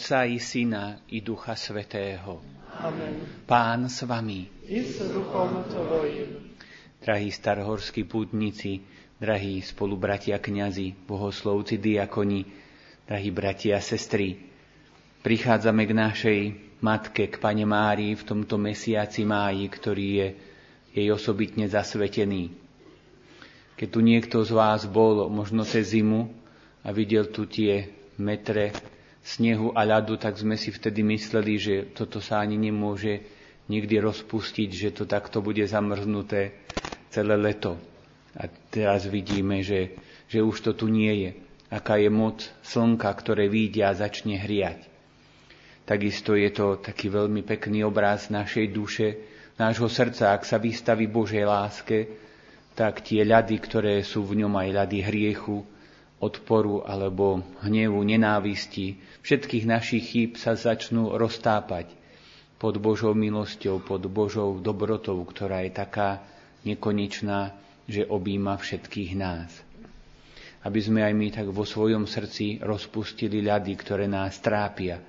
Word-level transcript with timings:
Otca 0.00 0.24
i 0.24 0.40
Syna 0.40 0.96
i 1.12 1.20
Ducha 1.20 1.52
Svetého. 1.52 2.40
Amen. 2.80 3.44
Pán 3.44 3.84
s 3.84 4.00
vami. 4.08 4.48
I 4.64 4.80
s 4.80 4.96
duchom 5.12 5.60
Tvojim. 5.68 6.56
Drahí 7.04 7.28
starhorskí 7.28 8.08
pútnici, 8.08 8.80
drahí 9.20 9.60
spolubratia 9.60 10.40
kňazi, 10.40 10.96
bohoslovci, 11.04 11.76
diakoni, 11.76 12.48
drahí 13.04 13.28
bratia 13.28 13.76
a 13.76 13.84
sestry, 13.84 14.40
prichádzame 15.20 15.84
k 15.84 15.92
našej 15.92 16.40
matke, 16.80 17.28
k 17.28 17.36
Pane 17.36 17.68
Márii 17.68 18.16
v 18.16 18.24
tomto 18.24 18.56
mesiaci 18.56 19.28
máji, 19.28 19.68
ktorý 19.68 20.08
je 20.16 20.28
jej 20.96 21.08
osobitne 21.12 21.68
zasvetený. 21.68 22.48
Keď 23.76 23.88
tu 23.92 24.00
niekto 24.00 24.48
z 24.48 24.56
vás 24.56 24.88
bol 24.88 25.28
možno 25.28 25.60
cez 25.68 25.92
zimu 25.92 26.32
a 26.80 26.88
videl 26.88 27.28
tu 27.28 27.44
tie 27.44 27.92
metre 28.16 28.89
snehu 29.20 29.76
a 29.76 29.84
ľadu, 29.84 30.16
tak 30.16 30.40
sme 30.40 30.56
si 30.56 30.72
vtedy 30.72 31.04
mysleli, 31.04 31.54
že 31.60 31.74
toto 31.92 32.18
sa 32.24 32.40
ani 32.40 32.56
nemôže 32.56 33.20
nikdy 33.70 34.02
rozpustiť, 34.02 34.70
že 34.72 34.90
to 34.90 35.04
takto 35.06 35.44
bude 35.44 35.62
zamrznuté 35.62 36.56
celé 37.12 37.36
leto. 37.38 37.78
A 38.34 38.46
teraz 38.70 39.06
vidíme, 39.06 39.62
že, 39.62 39.94
že 40.26 40.42
už 40.42 40.62
to 40.62 40.72
tu 40.74 40.86
nie 40.90 41.12
je. 41.26 41.30
Aká 41.70 41.98
je 41.98 42.10
moc 42.10 42.42
slnka, 42.66 43.10
ktoré 43.14 43.46
vyjde 43.46 43.82
a 43.86 43.94
začne 43.94 44.38
hriať. 44.38 44.90
Takisto 45.86 46.34
je 46.34 46.50
to 46.50 46.78
taký 46.78 47.10
veľmi 47.10 47.42
pekný 47.42 47.82
obraz 47.82 48.30
našej 48.30 48.66
duše, 48.70 49.08
nášho 49.58 49.90
srdca, 49.90 50.34
ak 50.34 50.46
sa 50.46 50.58
vystaví 50.58 51.10
Božej 51.10 51.46
láske, 51.46 51.98
tak 52.78 53.02
tie 53.02 53.26
ľady, 53.26 53.58
ktoré 53.58 53.94
sú 54.06 54.22
v 54.22 54.42
ňom 54.42 54.54
aj 54.54 54.68
ľady 54.70 54.98
hriechu, 55.02 55.66
odporu 56.20 56.84
alebo 56.84 57.40
hnevu, 57.64 58.04
nenávisti, 58.04 59.00
všetkých 59.24 59.64
našich 59.64 60.04
chýb 60.12 60.30
sa 60.36 60.52
začnú 60.52 61.16
roztápať 61.16 61.96
pod 62.60 62.76
Božou 62.76 63.16
milosťou, 63.16 63.80
pod 63.80 64.04
Božou 64.12 64.60
dobrotou, 64.60 65.16
ktorá 65.24 65.64
je 65.64 65.72
taká 65.72 66.20
nekonečná, 66.68 67.56
že 67.88 68.04
objíma 68.04 68.60
všetkých 68.60 69.16
nás. 69.16 69.48
Aby 70.60 70.80
sme 70.84 71.00
aj 71.00 71.14
my 71.16 71.28
tak 71.32 71.48
vo 71.48 71.64
svojom 71.64 72.04
srdci 72.04 72.60
rozpustili 72.60 73.40
ľady, 73.40 73.72
ktoré 73.80 74.04
nás 74.04 74.36
trápia. 74.44 75.00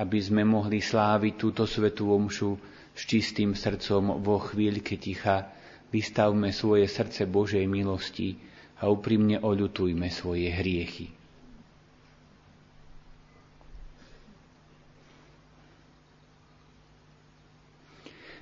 Aby 0.00 0.24
sme 0.24 0.40
mohli 0.48 0.80
sláviť 0.80 1.36
túto 1.36 1.68
svetú 1.68 2.16
omšu 2.16 2.56
s 2.96 3.02
čistým 3.04 3.52
srdcom 3.52 4.24
vo 4.24 4.40
chvíľke 4.40 4.96
ticha, 4.96 5.52
vystavme 5.92 6.48
svoje 6.48 6.88
srdce 6.88 7.28
Božej 7.28 7.68
milosti 7.68 8.40
a 8.80 8.88
úprimne 8.88 9.36
oľutujme 9.44 10.08
svoje 10.08 10.48
hriechy. 10.48 11.12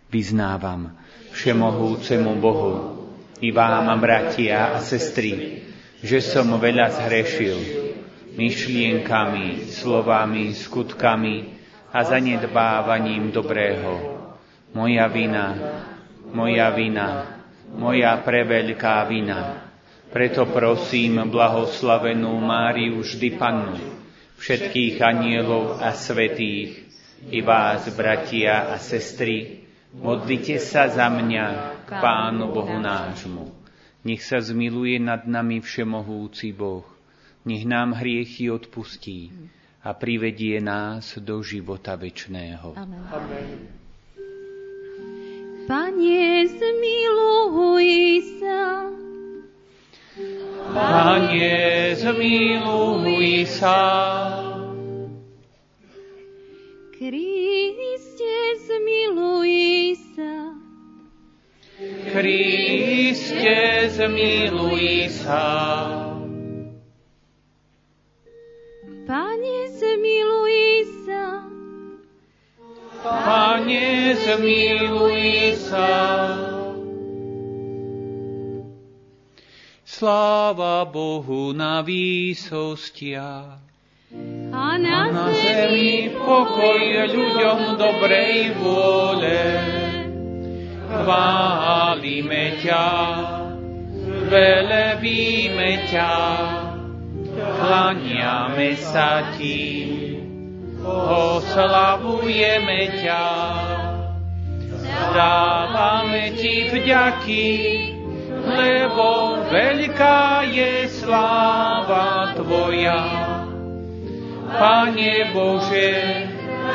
Vyznávam 0.09 0.97
všemohúcemu 1.37 2.33
Bohu 2.41 2.73
i 3.45 3.53
vám, 3.53 3.93
bratia 4.01 4.73
a 4.73 4.81
sestry, 4.81 5.61
že 6.01 6.25
som 6.25 6.49
veľa 6.57 6.97
zhrešil 6.97 7.59
myšlienkami, 8.39 9.69
slovami, 9.69 10.55
skutkami 10.57 11.37
a 11.93 11.99
zanedbávaním 12.07 13.35
dobrého. 13.35 14.17
Moja 14.73 15.11
vina, 15.13 15.47
moja 16.33 16.73
vina, 16.73 17.09
moja 17.75 18.17
preveľká 18.25 19.05
vina. 19.11 19.68
Preto 20.09 20.49
prosím 20.49 21.21
blahoslavenú 21.29 22.33
Máriu 22.41 23.05
vždy 23.05 23.29
Pannu, 23.37 23.93
všetkých 24.41 25.05
anielov 25.05 25.85
a 25.85 25.93
svetých, 25.93 26.89
i 27.29 27.45
vás, 27.45 27.85
bratia 27.93 28.73
a 28.73 28.81
sestry, 28.81 29.69
modlite 29.93 30.57
sa 30.65 30.89
za 30.89 31.13
mňa 31.13 31.47
k 31.85 31.91
Pánu 31.93 32.49
Bohu 32.57 32.81
nášmu. 32.81 33.53
Nech 34.09 34.25
sa 34.25 34.41
zmiluje 34.41 34.97
nad 34.97 35.29
nami 35.29 35.61
všemohúci 35.61 36.57
Boh, 36.57 36.89
nech 37.45 37.69
nám 37.69 37.93
hriechy 37.93 38.49
odpustí 38.49 39.29
a 39.85 39.93
privedie 39.93 40.57
nás 40.65 41.21
do 41.21 41.45
života 41.45 42.01
večného. 42.01 42.81
Amen. 42.81 43.05
Pane, 45.69 46.49
zmiluj 46.49 47.89
sa. 48.41 48.98
Pane, 50.75 51.97
zmiluj 51.97 53.47
sa. 53.49 53.81
Kriste, 56.93 58.37
zmiluj 58.69 59.97
sa. 60.13 60.35
Kriste, 62.13 63.59
zmiluj 63.97 65.09
sa. 65.09 65.45
Pane, 69.09 69.59
zmiluj 69.73 70.85
sa. 71.07 71.25
Pane, 73.01 74.13
zmiluj 74.21 75.57
sa. 75.57 76.48
Sláva 79.99 80.87
Bohu 80.87 81.51
na 81.51 81.83
výsostiach. 81.83 83.59
A 84.55 84.79
na, 84.79 85.11
Na 85.11 85.27
zemi 85.35 86.15
pokoj 86.15 87.11
ľuďom 87.11 87.75
dobrej 87.75 88.55
vôle. 88.63 89.43
Chválime 90.87 92.63
ťa, 92.63 92.87
velebíme 94.31 95.91
ťa, 95.91 96.15
klaniame 97.59 98.79
sa 98.79 99.35
ti, 99.35 99.67
oslavujeme 101.11 103.03
ťa. 103.03 103.27
Dávame 105.11 106.39
ti 106.39 106.71
vďaky, 106.71 107.47
lebo 108.49 109.37
veľká 109.53 110.49
je 110.49 110.89
sláva 110.89 112.33
Tvoja. 112.33 113.05
Pane 114.49 115.29
Bože, 115.37 116.25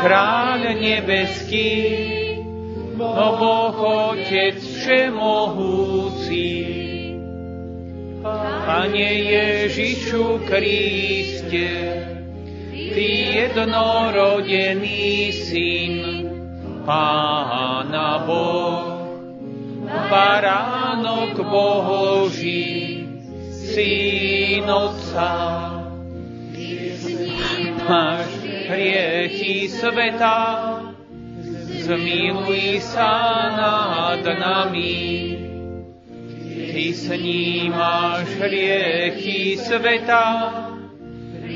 kráľ 0.06 0.78
nebeský, 0.78 1.74
no 2.94 3.30
Boh 3.42 3.78
Otec 4.14 4.62
všemohúci. 4.62 6.50
Pane 8.64 9.10
Ježišu 9.28 10.48
Kriste, 10.48 11.70
Ty 12.72 13.10
jednorodený 13.36 15.34
Syn, 15.34 15.96
Pána 16.86 18.24
Boh, 18.24 18.93
baránok 20.10 21.36
Boží, 21.46 23.06
Syn 23.74 24.70
Otca. 24.70 25.32
Máš 27.84 28.32
hriechy 28.72 29.68
sveta, 29.68 30.40
zmiluj 31.84 32.80
sa 32.80 33.14
nad 33.52 34.24
nami. 34.24 35.36
Ty 36.74 36.86
snímáš 36.96 38.28
hriechy 38.40 39.60
sveta, 39.60 40.28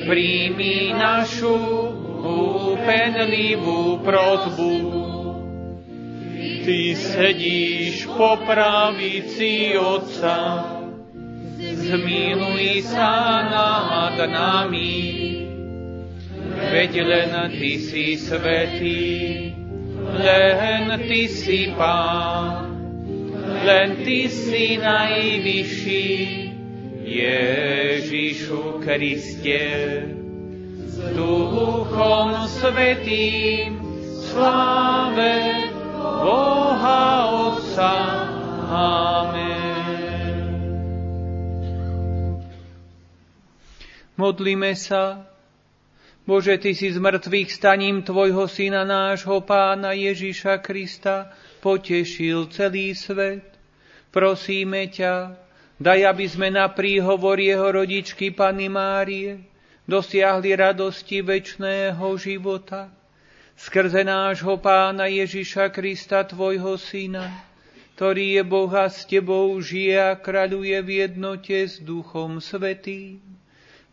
príjmi 0.05 0.93
našu 0.93 1.57
úpenlivú 2.27 4.03
prozbu. 4.03 5.16
Ty 6.47 6.95
sedíš 6.95 8.07
po 8.11 8.39
pravici 8.44 9.75
Otca, 9.79 10.67
zmiluj 11.59 12.88
sa 12.88 13.44
nad 13.47 14.15
nami. 14.15 15.03
Veď 16.71 16.91
len 17.03 17.31
Ty 17.51 17.71
si 17.79 18.15
svetý, 18.19 19.51
len 20.15 20.91
Ty 21.03 21.21
si 21.27 21.71
Pán, 21.75 22.75
len 23.63 24.03
Ty 24.03 24.19
si 24.31 24.79
najvyšší, 24.79 26.07
Ježišu 27.07 28.83
Kriste. 28.83 29.63
S 30.88 30.97
Duchom 31.15 32.49
Svetým, 32.49 33.79
sláve 34.27 35.66
Boha 36.17 37.29
Otca. 37.29 37.93
Amen. 38.67 39.57
Modlíme 44.17 44.73
sa. 44.73 45.29
Bože, 46.27 46.59
Ty 46.59 46.75
si 46.75 46.91
z 46.91 46.99
mŕtvych 46.99 47.49
staním 47.53 48.03
Tvojho 48.03 48.51
Syna 48.51 48.83
nášho 48.83 49.39
Pána 49.45 49.95
Ježiša 49.95 50.59
Krista 50.59 51.31
potešil 51.63 52.51
celý 52.51 52.91
svet. 52.97 53.47
Prosíme 54.11 54.91
ťa, 54.91 55.37
daj, 55.79 55.99
aby 56.03 56.25
sme 56.27 56.51
na 56.51 56.67
príhovor 56.67 57.39
Jeho 57.39 57.71
rodičky 57.71 58.35
Pany 58.35 58.67
Márie 58.67 59.45
dosiahli 59.87 60.51
radosti 60.51 61.23
večného 61.23 62.03
života. 62.19 62.96
Skrze 63.57 64.06
nášho 64.06 64.62
Pána 64.62 65.09
Ježiša 65.09 65.74
Krista, 65.74 66.21
Tvojho 66.21 66.77
Syna, 66.77 67.33
ktorý 67.98 68.38
je 68.38 68.44
Boha 68.45 68.86
s 68.86 69.01
Tebou, 69.09 69.50
žije 69.57 69.98
a 69.98 70.13
kráľuje 70.13 70.77
v 70.86 70.89
jednote 71.01 71.65
s 71.65 71.81
Duchom 71.81 72.38
Svetým 72.38 73.18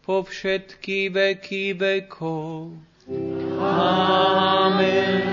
po 0.05 0.21
všetky 0.21 1.09
veky 1.09 1.73
vekov. 1.73 2.77
Amen. 3.57 5.25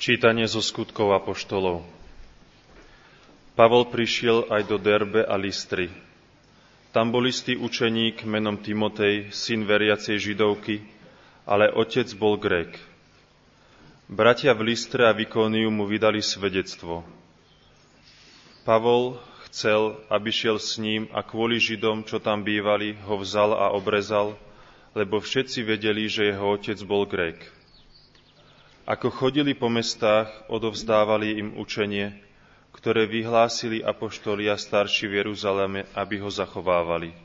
Čítanie 0.00 0.48
zo 0.48 0.64
skutkov 0.64 1.12
apoštolov. 1.12 1.84
Pavol 3.52 3.92
prišiel 3.92 4.48
aj 4.48 4.62
do 4.72 4.80
Derbe 4.80 5.20
a 5.20 5.36
Listry. 5.36 6.13
Tam 6.94 7.10
bol 7.10 7.26
istý 7.26 7.58
učeník 7.58 8.22
menom 8.22 8.62
Timotej, 8.62 9.34
syn 9.34 9.66
veriacej 9.66 10.14
židovky, 10.14 10.86
ale 11.42 11.74
otec 11.74 12.06
bol 12.14 12.38
Grék. 12.38 12.78
Bratia 14.06 14.54
v 14.54 14.70
Listre 14.70 15.02
a 15.02 15.12
Vikóniu 15.12 15.74
mu 15.74 15.90
vydali 15.90 16.22
svedectvo– 16.22 17.02
Pavol 18.64 19.20
chcel, 19.52 20.00
aby 20.08 20.32
šiel 20.32 20.56
s 20.56 20.80
ním 20.80 21.04
a 21.12 21.20
kvôli 21.20 21.60
Židom, 21.60 22.08
čo 22.08 22.16
tam 22.16 22.40
bývali, 22.40 22.96
ho 23.04 23.20
vzal 23.20 23.52
a 23.52 23.76
obrezal, 23.76 24.40
lebo 24.96 25.20
všetci 25.20 25.60
vedeli, 25.68 26.08
že 26.08 26.32
jeho 26.32 26.56
otec 26.56 26.80
bol 26.88 27.04
Grék. 27.04 27.44
Ako 28.88 29.12
chodili 29.12 29.52
po 29.52 29.68
mestách, 29.68 30.32
odovzdávali 30.48 31.36
im 31.44 31.60
učenie, 31.60 32.16
ktoré 32.84 33.08
vyhlásili 33.08 33.80
apoštoli 33.80 34.52
a 34.52 34.60
starší 34.60 35.08
v 35.08 35.24
Jeruzaleme, 35.24 35.88
aby 35.96 36.20
ho 36.20 36.28
zachovávali. 36.28 37.16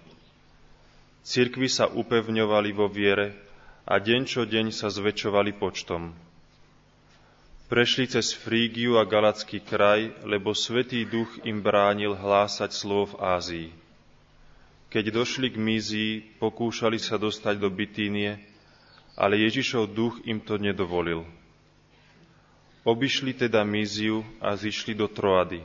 Cirkvy 1.19 1.67
sa 1.67 1.91
upevňovali 1.91 2.71
vo 2.71 2.87
viere 2.87 3.35
a 3.83 3.99
deň 3.99 4.21
čo 4.23 4.47
deň 4.47 4.71
sa 4.71 4.87
zväčšovali 4.87 5.59
počtom. 5.59 6.15
Prešli 7.67 8.07
cez 8.07 8.31
Frígiu 8.31 8.95
a 8.95 9.03
Galacký 9.03 9.59
kraj, 9.59 10.15
lebo 10.23 10.55
Svetý 10.55 11.03
duch 11.03 11.27
im 11.43 11.59
bránil 11.59 12.15
hlásať 12.15 12.71
slov 12.71 13.19
v 13.19 13.19
Ázii. 13.19 13.69
Keď 14.87 15.11
došli 15.11 15.51
k 15.51 15.59
Mízii, 15.59 16.39
pokúšali 16.39 17.03
sa 17.03 17.19
dostať 17.19 17.59
do 17.59 17.67
Bitínie, 17.67 18.39
ale 19.19 19.43
Ježišov 19.43 19.91
duch 19.91 20.23
im 20.23 20.39
to 20.39 20.55
nedovolil. 20.55 21.27
Obišli 22.89 23.37
teda 23.37 23.61
Míziu 23.61 24.25
a 24.41 24.57
zišli 24.57 24.97
do 24.97 25.05
Troady. 25.05 25.61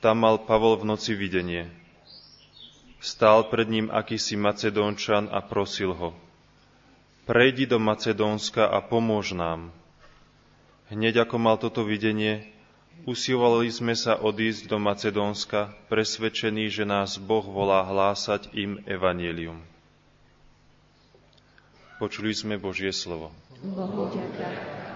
Tam 0.00 0.24
mal 0.24 0.40
Pavol 0.48 0.80
v 0.80 0.88
noci 0.88 1.12
videnie. 1.12 1.68
Stál 2.96 3.52
pred 3.52 3.68
ním 3.68 3.92
akýsi 3.92 4.40
Macedónčan 4.40 5.28
a 5.28 5.44
prosil 5.44 5.92
ho. 5.92 6.16
Prejdi 7.28 7.68
do 7.68 7.76
Macedónska 7.76 8.72
a 8.72 8.80
pomôž 8.80 9.36
nám. 9.36 9.68
Hneď 10.88 11.28
ako 11.28 11.36
mal 11.36 11.60
toto 11.60 11.84
videnie, 11.84 12.48
usilovali 13.04 13.68
sme 13.68 13.92
sa 13.92 14.16
odísť 14.16 14.72
do 14.72 14.80
Macedónska, 14.80 15.76
presvedčení, 15.92 16.72
že 16.72 16.88
nás 16.88 17.20
Boh 17.20 17.44
volá 17.44 17.84
hlásať 17.84 18.48
im 18.56 18.80
evanelium. 18.88 19.60
Počuli 22.00 22.32
sme 22.32 22.56
Božie 22.56 22.96
slovo. 22.96 23.28
Bohu 23.60 24.08
ďakujem. 24.08 24.95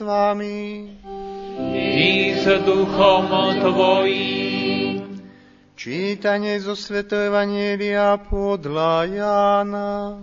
Vami. 0.00 0.94
I 1.74 2.38
s 2.38 2.46
duchom 2.62 3.26
Tvojím. 3.58 5.22
Čítanie 5.74 6.58
zo 6.62 6.78
Sv. 6.78 7.02
Evanielia 7.06 8.18
podľa 8.18 8.94
Jána. 9.10 10.22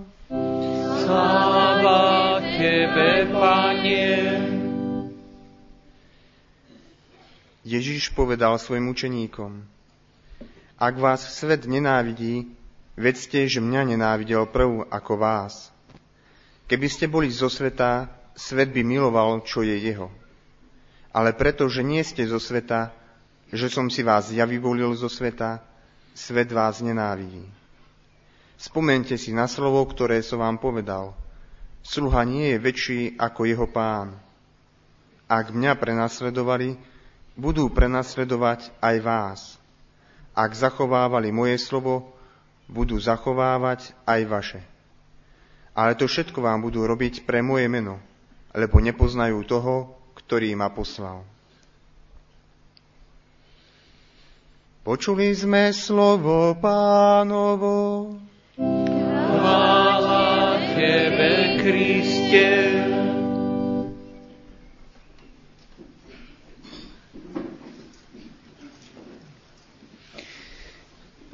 Sláva 1.04 2.40
Tebe, 2.56 3.28
Pane. 3.36 4.08
Ježíš 7.66 8.14
povedal 8.14 8.62
svojim 8.62 8.94
učeníkom, 8.94 9.66
ak 10.78 10.96
vás 11.02 11.26
svet 11.34 11.66
nenávidí, 11.66 12.46
vedzte, 12.94 13.50
že 13.50 13.58
mňa 13.58 13.96
nenávidel 13.96 14.46
prv 14.46 14.86
ako 14.88 15.14
vás. 15.18 15.74
Keby 16.70 16.88
ste 16.90 17.10
boli 17.10 17.34
zo 17.34 17.50
sveta, 17.50 18.15
svet 18.36 18.70
by 18.76 18.84
miloval, 18.84 19.42
čo 19.48 19.64
je 19.64 19.80
jeho. 19.80 20.12
Ale 21.16 21.32
preto, 21.32 21.72
že 21.72 21.82
nie 21.82 22.04
ste 22.04 22.28
zo 22.28 22.38
sveta, 22.38 22.92
že 23.50 23.72
som 23.72 23.88
si 23.88 24.04
vás 24.04 24.30
ja 24.36 24.44
vyvolil 24.44 24.92
zo 25.00 25.08
sveta, 25.08 25.64
svet 26.12 26.52
vás 26.52 26.84
nenávidí. 26.84 27.48
Spomente 28.60 29.16
si 29.16 29.32
na 29.32 29.48
slovo, 29.48 29.84
ktoré 29.88 30.20
som 30.24 30.44
vám 30.44 30.60
povedal. 30.60 31.16
Sluha 31.84 32.24
nie 32.28 32.56
je 32.56 32.58
väčší 32.60 33.02
ako 33.16 33.48
jeho 33.48 33.68
pán. 33.72 34.16
Ak 35.28 35.52
mňa 35.52 35.76
prenasledovali, 35.80 36.76
budú 37.36 37.68
prenasledovať 37.72 38.72
aj 38.80 38.96
vás. 39.04 39.42
Ak 40.36 40.52
zachovávali 40.56 41.32
moje 41.32 41.60
slovo, 41.60 42.12
budú 42.68 42.98
zachovávať 42.98 43.94
aj 44.08 44.22
vaše. 44.28 44.62
Ale 45.76 45.96
to 46.00 46.08
všetko 46.08 46.40
vám 46.40 46.64
budú 46.64 46.88
robiť 46.88 47.28
pre 47.28 47.44
moje 47.44 47.68
meno, 47.68 48.00
lebo 48.56 48.80
nepoznajú 48.80 49.44
toho, 49.44 49.92
ktorý 50.16 50.56
ma 50.56 50.72
poslal. 50.72 51.28
Počuli 54.88 55.36
sme 55.36 55.76
slovo 55.76 56.56
pánovo. 56.56 58.16
Chvála 58.56 60.56
Tebe, 60.72 61.60
Kriste. 61.60 62.48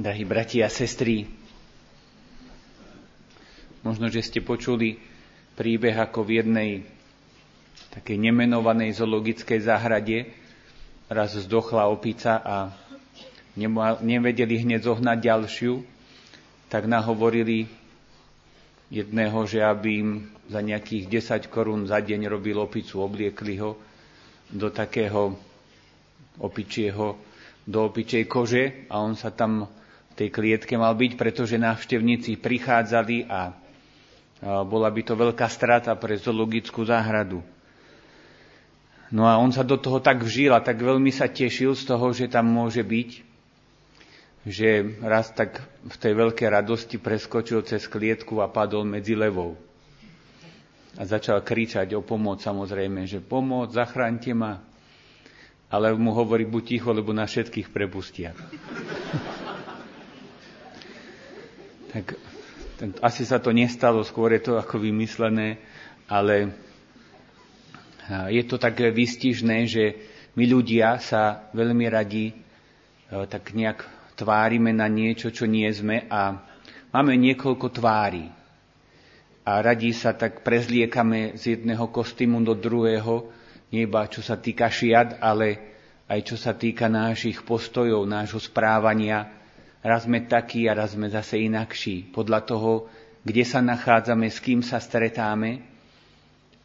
Drahí 0.02 0.26
bratia 0.26 0.66
a 0.66 0.74
sestry, 0.74 1.30
možno, 3.86 4.10
že 4.10 4.26
ste 4.26 4.42
počuli 4.42 4.98
príbeh 5.54 5.94
ako 5.94 6.26
v 6.26 6.42
jednej 6.42 6.72
takej 7.92 8.18
nemenovanej 8.18 8.96
zoologickej 8.96 9.60
záhrade 9.60 10.32
raz 11.08 11.36
zdochla 11.36 11.88
opica 11.88 12.40
a 12.40 12.56
nevedeli 14.00 14.64
hneď 14.64 14.88
zohnať 14.88 15.18
ďalšiu, 15.20 15.74
tak 16.68 16.88
nahovorili 16.88 17.68
jedného, 18.88 19.44
že 19.44 19.60
aby 19.60 19.90
im 20.00 20.10
za 20.48 20.60
nejakých 20.60 21.08
10 21.44 21.52
korún 21.52 21.84
za 21.84 22.00
deň 22.00 22.28
robil 22.28 22.56
opicu, 22.56 23.00
obliekli 23.00 23.60
ho 23.60 23.76
do 24.48 24.68
takého 24.68 25.36
opičieho, 26.40 27.16
do 27.64 27.80
opičej 27.86 28.24
kože 28.26 28.64
a 28.88 29.00
on 29.00 29.16
sa 29.16 29.32
tam 29.32 29.68
tej 30.14 30.28
klietke 30.28 30.76
mal 30.76 30.92
byť, 30.94 31.12
pretože 31.16 31.56
návštevníci 31.56 32.36
prichádzali 32.38 33.32
a 33.32 33.52
bola 34.64 34.90
by 34.90 35.02
to 35.02 35.14
veľká 35.16 35.48
strata 35.48 35.96
pre 35.96 36.18
zoologickú 36.18 36.84
záhradu. 36.84 37.40
No 39.12 39.28
a 39.28 39.36
on 39.36 39.52
sa 39.52 39.68
do 39.68 39.76
toho 39.76 40.00
tak 40.00 40.24
vžil 40.24 40.56
a 40.56 40.64
tak 40.64 40.80
veľmi 40.80 41.12
sa 41.12 41.28
tešil 41.28 41.76
z 41.76 41.84
toho, 41.84 42.16
že 42.16 42.32
tam 42.32 42.48
môže 42.48 42.80
byť, 42.80 43.10
že 44.48 44.70
raz 45.04 45.36
tak 45.36 45.60
v 45.84 45.96
tej 46.00 46.14
veľkej 46.16 46.48
radosti 46.48 46.96
preskočil 46.96 47.60
cez 47.68 47.92
klietku 47.92 48.40
a 48.40 48.48
padol 48.48 48.88
medzi 48.88 49.12
levou. 49.14 49.60
A 50.96 51.04
začal 51.04 51.44
kričať 51.44 51.92
o 51.94 52.02
pomoc 52.02 52.40
samozrejme, 52.40 53.04
že 53.04 53.20
pomoc, 53.20 53.72
zachránte 53.72 54.32
ma. 54.32 54.64
Ale 55.72 55.96
mu 55.96 56.12
hovorí, 56.12 56.44
buď 56.44 56.64
ticho, 56.68 56.92
lebo 56.92 57.12
na 57.12 57.24
všetkých 57.24 57.72
prepustia. 57.72 58.36
tak 61.92 62.16
ten, 62.76 62.92
asi 63.00 63.24
sa 63.24 63.40
to 63.40 63.52
nestalo, 63.52 64.04
skôr 64.04 64.36
je 64.36 64.52
to 64.52 64.54
ako 64.60 64.80
vymyslené, 64.80 65.60
ale 66.08 66.52
je 68.12 68.44
to 68.44 68.60
také 68.60 68.92
vystižné, 68.92 69.58
že 69.72 69.84
my 70.36 70.44
ľudia 70.48 71.00
sa 71.00 71.48
veľmi 71.56 71.86
radi 71.88 72.36
tak 73.08 73.52
nejak 73.52 73.84
tvárime 74.16 74.72
na 74.72 74.88
niečo, 74.88 75.32
čo 75.32 75.48
nie 75.48 75.68
sme 75.72 76.08
a 76.08 76.40
máme 76.92 77.16
niekoľko 77.20 77.68
tvári. 77.72 78.28
A 79.42 79.58
radi 79.60 79.90
sa 79.92 80.14
tak 80.14 80.46
prezliekame 80.46 81.34
z 81.40 81.58
jedného 81.58 81.90
kostýmu 81.90 82.46
do 82.46 82.54
druhého, 82.54 83.28
nie 83.74 83.90
iba 83.90 84.06
čo 84.06 84.22
sa 84.22 84.38
týka 84.38 84.70
šiat, 84.70 85.18
ale 85.18 85.58
aj 86.12 86.20
čo 86.28 86.36
sa 86.36 86.54
týka 86.54 86.92
našich 86.92 87.42
postojov, 87.48 88.04
nášho 88.04 88.38
správania, 88.38 89.32
raz 89.82 90.06
sme 90.06 90.28
takí 90.28 90.68
a 90.70 90.78
raz 90.78 90.94
sme 90.94 91.10
zase 91.10 91.42
inakší. 91.42 92.12
Podľa 92.14 92.40
toho, 92.46 92.92
kde 93.24 93.44
sa 93.48 93.64
nachádzame, 93.64 94.30
s 94.30 94.38
kým 94.44 94.62
sa 94.62 94.78
stretáme 94.78 95.71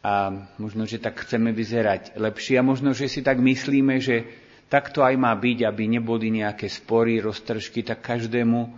a 0.05 0.29
možno, 0.57 0.85
že 0.85 1.01
tak 1.01 1.21
chceme 1.25 1.51
vyzerať 1.51 2.15
lepšie 2.15 2.57
a 2.57 2.65
možno, 2.65 2.93
že 2.93 3.09
si 3.09 3.21
tak 3.21 3.41
myslíme, 3.41 3.97
že 3.99 4.29
takto 4.69 5.01
aj 5.01 5.15
má 5.17 5.33
byť, 5.33 5.65
aby 5.65 5.83
neboli 5.89 6.29
nejaké 6.29 6.69
spory, 6.69 7.19
roztržky, 7.19 7.81
tak 7.81 8.05
každému 8.05 8.71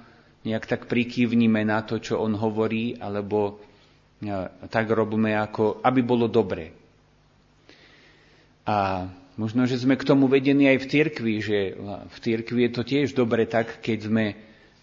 nejak 0.48 0.66
tak 0.66 0.82
prikývnime 0.88 1.68
na 1.68 1.84
to, 1.84 2.00
čo 2.00 2.18
on 2.24 2.34
hovorí, 2.34 2.96
alebo 2.98 3.60
tak 4.72 4.86
robíme, 4.88 5.36
ako, 5.36 5.84
aby 5.84 6.02
bolo 6.04 6.28
dobre. 6.32 6.72
A 8.64 9.08
Možno, 9.40 9.64
že 9.64 9.80
sme 9.80 9.96
k 9.96 10.04
tomu 10.04 10.28
vedení 10.28 10.68
aj 10.68 10.84
v 10.84 10.90
cirkvi, 10.92 11.34
že 11.40 11.72
v 12.12 12.18
cirkvi 12.20 12.68
je 12.68 12.72
to 12.76 12.84
tiež 12.84 13.16
dobre 13.16 13.48
tak, 13.48 13.80
keď 13.80 14.12
sme 14.12 14.26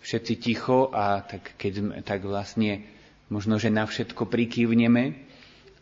všetci 0.01 0.35
ticho 0.41 0.89
a 0.97 1.21
tak, 1.21 1.61
keď 1.61 1.73
sme, 1.77 1.93
tak 2.01 2.25
vlastne 2.25 2.81
možno, 3.29 3.61
že 3.61 3.69
na 3.69 3.85
všetko 3.85 4.25
prikývneme 4.25 5.26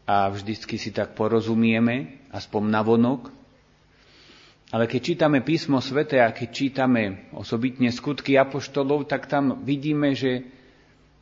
a 0.05 0.29
vždycky 0.29 0.77
si 0.77 0.93
tak 0.93 1.17
porozumieme, 1.17 2.29
aspoň 2.33 2.63
na 2.69 2.81
vonok. 2.85 3.33
Ale 4.75 4.91
keď 4.91 5.01
čítame 5.01 5.39
písmo 5.41 5.79
svete 5.79 6.19
a 6.21 6.35
keď 6.35 6.49
čítame 6.51 7.31
osobitne 7.33 7.89
skutky 7.95 8.35
apoštolov, 8.37 9.07
tak 9.07 9.31
tam 9.31 9.63
vidíme, 9.63 10.13
že 10.13 10.45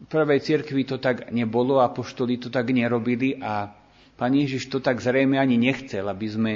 v 0.02 0.06
prvej 0.10 0.40
cirkvi 0.42 0.82
to 0.82 0.98
tak 0.98 1.30
nebolo, 1.30 1.78
apoštoli 1.78 2.40
to 2.42 2.48
tak 2.50 2.70
nerobili 2.74 3.38
a 3.38 3.82
Pán 4.22 4.38
Ježiš 4.38 4.70
to 4.70 4.78
tak 4.78 5.02
zrejme 5.02 5.34
ani 5.34 5.58
nechcel, 5.58 6.06
aby 6.06 6.26
sme 6.30 6.52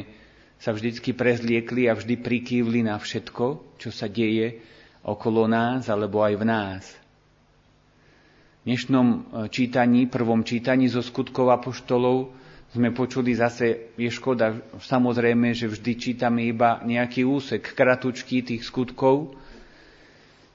sa 0.63 0.71
vždycky 0.71 1.13
prezliekli 1.17 1.91
a 1.91 1.99
vždy 1.99 2.15
prikývli 2.21 2.87
na 2.87 2.95
všetko, 2.95 3.75
čo 3.81 3.91
sa 3.91 4.07
deje 4.07 4.63
okolo 5.03 5.51
nás 5.51 5.91
alebo 5.91 6.23
aj 6.23 6.35
v 6.39 6.45
nás. 6.47 6.85
Dnešnom 8.67 9.07
e, 9.07 9.19
čítaní, 9.47 10.11
prvom 10.11 10.43
čítaní 10.43 10.91
zo 10.91 10.99
skutkov 10.99 11.55
apoštolov 11.55 12.35
sme 12.75 12.91
počuli 12.91 13.31
zase, 13.31 13.95
je 13.95 14.11
škoda, 14.11 14.59
samozrejme, 14.83 15.55
že 15.55 15.71
vždy 15.71 15.93
čítame 15.95 16.51
iba 16.51 16.83
nejaký 16.83 17.23
úsek, 17.23 17.63
kratučky 17.63 18.43
tých 18.43 18.67
skutkov, 18.67 19.39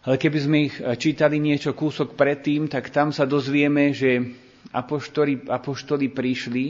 ale 0.03 0.19
keby 0.19 0.37
sme 0.43 0.57
ich 0.67 0.75
e, 0.75 0.91
čítali 0.99 1.39
niečo 1.39 1.71
kúsok 1.71 2.19
predtým, 2.19 2.67
tak 2.67 2.91
tam 2.91 3.15
sa 3.15 3.23
dozvieme, 3.23 3.95
že 3.95 4.27
apoštoli, 4.75 5.47
apoštoli 5.47 6.11
prišli 6.11 6.65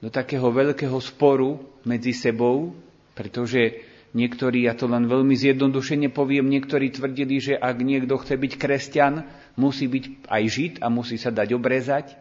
do 0.00 0.08
takého 0.08 0.48
veľkého 0.48 0.96
sporu 1.04 1.60
medzi 1.84 2.16
sebou, 2.16 2.72
pretože 3.12 3.85
niektorí, 4.16 4.64
ja 4.64 4.72
to 4.72 4.88
len 4.88 5.04
veľmi 5.04 5.36
zjednodušene 5.36 6.08
poviem, 6.08 6.48
niektorí 6.48 6.88
tvrdili, 6.88 7.36
že 7.36 7.54
ak 7.60 7.76
niekto 7.84 8.16
chce 8.16 8.34
byť 8.40 8.52
kresťan, 8.56 9.14
musí 9.60 9.84
byť 9.84 10.24
aj 10.24 10.42
žid 10.48 10.74
a 10.80 10.88
musí 10.88 11.20
sa 11.20 11.28
dať 11.28 11.52
obrezať. 11.52 12.16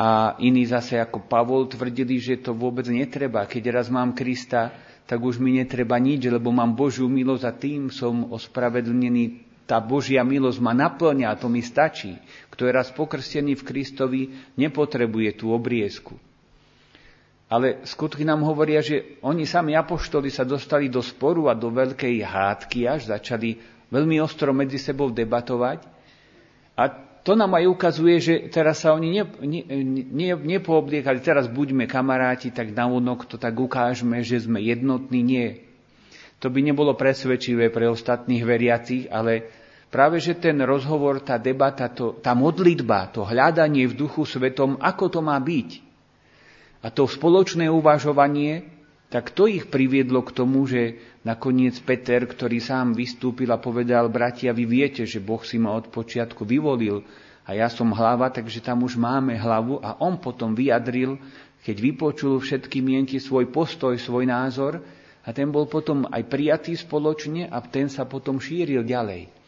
A 0.00 0.34
iní 0.40 0.66
zase 0.66 0.98
ako 0.98 1.28
Pavol 1.28 1.68
tvrdili, 1.70 2.18
že 2.18 2.40
to 2.42 2.56
vôbec 2.56 2.88
netreba. 2.88 3.46
Keď 3.46 3.62
raz 3.70 3.86
mám 3.92 4.16
Krista, 4.16 4.74
tak 5.04 5.20
už 5.20 5.38
mi 5.38 5.60
netreba 5.60 6.00
nič, 6.00 6.24
lebo 6.26 6.50
mám 6.50 6.72
Božiu 6.72 7.06
milosť 7.06 7.44
a 7.44 7.52
tým 7.52 7.92
som 7.92 8.32
ospravedlnený. 8.32 9.46
Tá 9.68 9.78
Božia 9.78 10.24
milosť 10.24 10.58
ma 10.58 10.72
naplňa 10.72 11.30
a 11.30 11.38
to 11.38 11.52
mi 11.52 11.60
stačí. 11.60 12.16
Kto 12.48 12.66
je 12.66 12.72
raz 12.72 12.88
pokrstený 12.90 13.60
v 13.60 13.66
Kristovi, 13.66 14.22
nepotrebuje 14.56 15.36
tú 15.36 15.52
obriezku. 15.52 16.29
Ale 17.50 17.82
skutky 17.82 18.22
nám 18.22 18.46
hovoria, 18.46 18.78
že 18.78 19.18
oni 19.26 19.42
sami 19.42 19.74
apoštoli 19.74 20.30
sa 20.30 20.46
dostali 20.46 20.86
do 20.86 21.02
sporu 21.02 21.50
a 21.50 21.58
do 21.58 21.74
veľkej 21.74 22.22
hádky 22.22 22.86
až 22.86 23.10
začali 23.10 23.58
veľmi 23.90 24.22
ostro 24.22 24.54
medzi 24.54 24.78
sebou 24.78 25.10
debatovať. 25.10 25.82
A 26.78 26.86
to 27.26 27.34
nám 27.34 27.58
aj 27.58 27.66
ukazuje, 27.66 28.16
že 28.22 28.34
teraz 28.54 28.86
sa 28.86 28.94
oni 28.94 29.18
ne, 29.18 29.22
ne, 29.42 29.60
ne, 30.06 30.30
nepoobliekali, 30.38 31.18
teraz 31.18 31.50
buďme 31.50 31.90
kamaráti, 31.90 32.54
tak 32.54 32.70
na 32.70 32.86
vonok 32.86 33.26
to 33.26 33.36
tak 33.36 33.58
ukážeme, 33.58 34.22
že 34.22 34.46
sme 34.46 34.62
jednotní. 34.62 35.20
Nie. 35.20 35.48
To 36.40 36.48
by 36.48 36.62
nebolo 36.62 36.94
presvedčivé 36.94 37.68
pre 37.68 37.90
ostatných 37.90 38.46
veriacich, 38.46 39.10
ale 39.10 39.44
práve, 39.90 40.22
že 40.22 40.38
ten 40.38 40.56
rozhovor, 40.62 41.20
tá 41.20 41.36
debata, 41.36 41.90
to, 41.90 42.16
tá 42.22 42.32
modlitba, 42.32 43.10
to 43.10 43.26
hľadanie 43.26 43.90
v 43.90 43.98
duchu 44.06 44.22
svetom, 44.22 44.78
ako 44.78 45.18
to 45.18 45.20
má 45.20 45.36
byť. 45.36 45.89
A 46.80 46.88
to 46.88 47.04
spoločné 47.04 47.68
uvažovanie, 47.68 48.64
tak 49.12 49.34
to 49.34 49.50
ich 49.50 49.68
priviedlo 49.68 50.24
k 50.24 50.32
tomu, 50.32 50.64
že 50.64 50.96
nakoniec 51.26 51.76
Peter, 51.82 52.24
ktorý 52.24 52.62
sám 52.62 52.96
vystúpil 52.96 53.50
a 53.52 53.60
povedal, 53.60 54.08
bratia, 54.08 54.54
vy 54.54 54.64
viete, 54.64 55.04
že 55.04 55.20
Boh 55.20 55.42
si 55.44 55.60
ma 55.60 55.76
od 55.76 55.92
počiatku 55.92 56.46
vyvolil 56.46 57.04
a 57.44 57.52
ja 57.52 57.66
som 57.66 57.90
hlava, 57.90 58.30
takže 58.30 58.62
tam 58.62 58.86
už 58.86 58.96
máme 58.96 59.34
hlavu 59.34 59.82
a 59.82 59.98
on 60.00 60.22
potom 60.22 60.54
vyjadril, 60.54 61.18
keď 61.60 61.76
vypočul 61.76 62.40
všetky 62.40 62.80
mienky 62.80 63.20
svoj 63.20 63.50
postoj, 63.50 63.98
svoj 63.98 64.24
názor 64.30 64.80
a 65.26 65.28
ten 65.36 65.52
bol 65.52 65.68
potom 65.68 66.08
aj 66.08 66.24
prijatý 66.30 66.78
spoločne 66.78 67.50
a 67.50 67.60
ten 67.60 67.92
sa 67.92 68.08
potom 68.08 68.40
šíril 68.40 68.86
ďalej. 68.86 69.39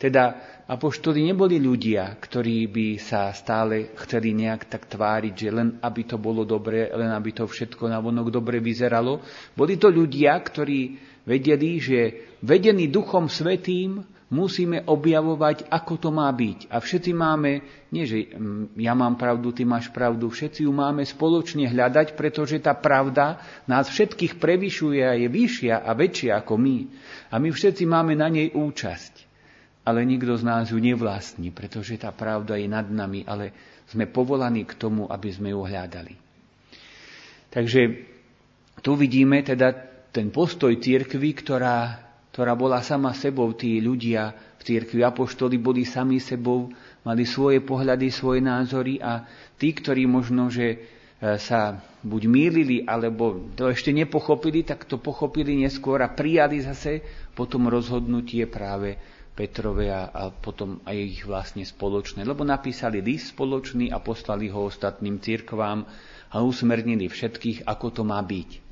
Teda 0.00 0.40
apoštoli 0.64 1.28
neboli 1.28 1.60
ľudia, 1.60 2.16
ktorí 2.16 2.72
by 2.72 2.86
sa 2.96 3.36
stále 3.36 3.92
chceli 4.00 4.32
nejak 4.32 4.72
tak 4.72 4.88
tváriť, 4.88 5.34
že 5.36 5.48
len 5.52 5.76
aby 5.76 6.08
to 6.08 6.16
bolo 6.16 6.48
dobre, 6.48 6.88
len 6.88 7.12
aby 7.12 7.36
to 7.36 7.44
všetko 7.44 7.84
navonok 7.84 8.32
dobre 8.32 8.64
vyzeralo. 8.64 9.20
Boli 9.52 9.76
to 9.76 9.92
ľudia, 9.92 10.40
ktorí 10.40 10.96
vedeli, 11.28 11.76
že 11.76 12.00
vedení 12.40 12.88
Duchom 12.88 13.28
Svetým 13.28 14.00
musíme 14.32 14.80
objavovať, 14.88 15.68
ako 15.68 15.92
to 16.00 16.08
má 16.08 16.32
byť. 16.32 16.72
A 16.72 16.80
všetci 16.80 17.12
máme, 17.12 17.60
nie 17.92 18.08
že 18.08 18.32
mm, 18.32 18.80
ja 18.80 18.96
mám 18.96 19.20
pravdu, 19.20 19.52
ty 19.52 19.68
máš 19.68 19.92
pravdu, 19.92 20.32
všetci 20.32 20.64
ju 20.64 20.72
máme 20.72 21.04
spoločne 21.04 21.68
hľadať, 21.68 22.16
pretože 22.16 22.56
tá 22.56 22.72
pravda 22.72 23.36
nás 23.68 23.92
všetkých 23.92 24.40
prevyšuje 24.40 25.02
a 25.04 25.12
je 25.12 25.28
vyššia 25.28 25.84
a 25.84 25.90
väčšia 25.92 26.40
ako 26.40 26.56
my. 26.56 26.78
A 27.28 27.36
my 27.36 27.52
všetci 27.52 27.84
máme 27.84 28.16
na 28.16 28.32
nej 28.32 28.48
účasť 28.54 29.29
ale 29.90 30.06
nikto 30.06 30.38
z 30.38 30.46
nás 30.46 30.70
ju 30.70 30.78
nevlastní, 30.78 31.50
pretože 31.50 31.98
tá 31.98 32.14
pravda 32.14 32.54
je 32.54 32.70
nad 32.70 32.86
nami, 32.86 33.26
ale 33.26 33.50
sme 33.90 34.06
povolaní 34.06 34.62
k 34.62 34.78
tomu, 34.78 35.10
aby 35.10 35.28
sme 35.28 35.50
ju 35.50 35.66
hľadali. 35.66 36.14
Takže 37.50 37.80
tu 38.78 38.94
vidíme 38.94 39.42
teda 39.42 39.74
ten 40.14 40.30
postoj 40.30 40.70
církvy, 40.78 41.34
ktorá, 41.34 41.98
ktorá 42.30 42.54
bola 42.54 42.78
sama 42.80 43.10
sebou, 43.10 43.50
tí 43.52 43.82
ľudia 43.82 44.30
v 44.56 44.62
církvi 44.62 45.00
apoštoli 45.02 45.58
boli 45.58 45.82
sami 45.82 46.22
sebou, 46.22 46.70
mali 47.02 47.24
svoje 47.24 47.58
pohľady, 47.64 48.12
svoje 48.12 48.44
názory 48.44 49.00
a 49.00 49.24
tí, 49.56 49.72
ktorí 49.72 50.04
možno, 50.04 50.52
že 50.52 50.66
e, 50.70 50.78
sa 51.40 51.80
buď 52.04 52.22
mýlili, 52.28 52.76
alebo 52.84 53.50
to 53.56 53.72
ešte 53.72 53.90
nepochopili, 53.90 54.62
tak 54.62 54.84
to 54.84 55.00
pochopili 55.00 55.56
neskôr 55.58 55.98
a 56.04 56.12
prijali 56.12 56.60
zase 56.60 57.00
potom 57.32 57.72
rozhodnutie 57.72 58.44
práve 58.46 59.00
Petrove 59.40 59.88
a, 59.88 60.12
a 60.12 60.28
potom 60.28 60.84
aj 60.84 60.96
ich 61.00 61.24
vlastne 61.24 61.64
spoločné, 61.64 62.28
lebo 62.28 62.44
napísali 62.44 63.00
list 63.00 63.32
spoločný 63.32 63.88
a 63.88 63.96
poslali 63.96 64.52
ho 64.52 64.68
ostatným 64.68 65.16
cirkvám 65.16 65.88
a 66.28 66.36
usmernili 66.44 67.08
všetkých, 67.08 67.64
ako 67.64 67.86
to 67.88 68.02
má 68.04 68.20
byť. 68.20 68.68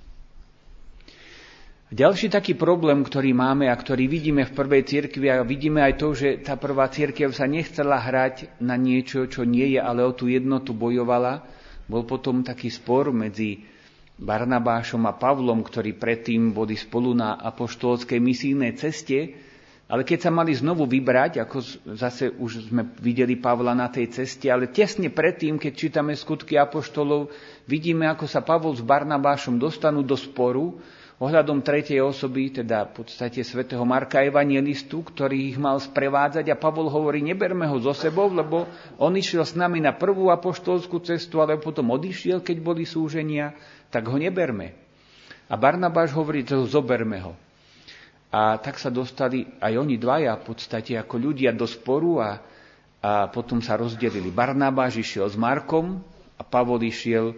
Ďalší 1.89 2.29
taký 2.29 2.53
problém, 2.53 3.01
ktorý 3.01 3.33
máme 3.33 3.73
a 3.73 3.81
ktorý 3.81 4.13
vidíme 4.13 4.45
v 4.45 4.53
prvej 4.53 4.85
cirkvi 4.85 5.33
a 5.33 5.41
vidíme 5.41 5.81
aj 5.81 5.95
to, 5.97 6.13
že 6.13 6.45
tá 6.45 6.61
prvá 6.61 6.85
cirkev 6.93 7.33
sa 7.33 7.49
nechcela 7.49 7.97
hrať 7.97 8.61
na 8.61 8.77
niečo, 8.77 9.25
čo 9.25 9.49
nie 9.49 9.73
je, 9.73 9.81
ale 9.81 10.05
o 10.05 10.13
tú 10.13 10.29
jednotu 10.29 10.77
bojovala, 10.77 11.49
bol 11.89 12.05
potom 12.05 12.45
taký 12.45 12.69
spor 12.69 13.09
medzi 13.17 13.65
Barnabášom 14.21 15.01
a 15.09 15.17
Pavlom, 15.17 15.65
ktorí 15.65 15.97
predtým 15.97 16.53
boli 16.53 16.77
spolu 16.77 17.17
na 17.17 17.41
apoštolskej 17.41 18.21
misijnej 18.21 18.77
ceste 18.77 19.48
ale 19.89 20.05
keď 20.05 20.29
sa 20.29 20.31
mali 20.31 20.53
znovu 20.53 20.85
vybrať, 20.85 21.41
ako 21.41 21.65
zase 21.97 22.29
už 22.37 22.69
sme 22.69 22.93
videli 23.01 23.41
Pavla 23.41 23.73
na 23.73 23.89
tej 23.89 24.13
ceste, 24.13 24.53
ale 24.53 24.69
tesne 24.69 25.09
predtým, 25.09 25.57
keď 25.57 25.73
čítame 25.73 26.13
skutky 26.13 26.61
apoštolov, 26.61 27.33
vidíme, 27.65 28.05
ako 28.05 28.29
sa 28.29 28.45
Pavol 28.45 28.77
s 28.77 28.85
Barnabášom 28.85 29.57
dostanú 29.57 30.05
do 30.05 30.13
sporu 30.13 30.77
ohľadom 31.19 31.65
tretej 31.65 32.05
osoby, 32.05 32.53
teda 32.53 32.85
v 32.93 33.03
podstate 33.03 33.41
svätého 33.41 33.83
Marka 33.83 34.21
Evangelistu, 34.21 35.01
ktorý 35.03 35.51
ich 35.51 35.59
mal 35.59 35.81
sprevádzať 35.81 36.47
a 36.53 36.61
Pavol 36.61 36.93
hovorí, 36.93 37.25
neberme 37.25 37.65
ho 37.65 37.81
zo 37.81 37.97
sebou, 37.97 38.29
lebo 38.29 38.69
on 39.01 39.17
išiel 39.17 39.43
s 39.43 39.57
nami 39.57 39.81
na 39.81 39.97
prvú 39.97 40.29
apoštolskú 40.29 41.01
cestu, 41.01 41.41
ale 41.41 41.57
potom 41.57 41.91
odišiel, 41.97 42.45
keď 42.45 42.57
boli 42.61 42.85
súženia, 42.85 43.57
tak 43.89 44.05
ho 44.05 44.21
neberme. 44.21 44.77
A 45.49 45.57
Barnabáš 45.57 46.13
hovorí, 46.13 46.45
to 46.45 46.69
zoberme 46.69 47.25
ho. 47.25 47.48
A 48.29 48.61
tak 48.61 48.77
sa 48.77 48.93
dostali 48.93 49.49
aj 49.57 49.73
oni 49.73 49.97
dvaja 49.97 50.37
v 50.37 50.45
podstate 50.53 50.93
ako 51.01 51.17
ľudia 51.17 51.57
do 51.57 51.65
sporu 51.65 52.21
a, 52.21 52.31
a 53.01 53.33
potom 53.33 53.65
sa 53.65 53.81
rozdelili. 53.81 54.29
Barnabáš 54.29 55.01
išiel 55.01 55.33
s 55.33 55.37
Markom 55.41 56.05
a 56.37 56.43
Pavol 56.45 56.85
išiel 56.85 57.33
e, 57.33 57.37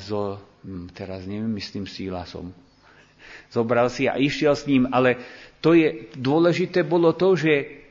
so, 0.00 0.40
hm, 0.64 0.96
teraz 0.96 1.28
neviem, 1.28 1.52
myslím 1.60 1.84
Sílasom. 1.84 2.56
Zobral 3.54 3.92
si 3.92 4.08
a 4.08 4.16
išiel 4.16 4.56
s 4.56 4.64
ním, 4.64 4.88
ale 4.88 5.20
to 5.60 5.76
je, 5.76 6.08
dôležité 6.16 6.88
bolo 6.88 7.12
to, 7.12 7.36
že 7.36 7.82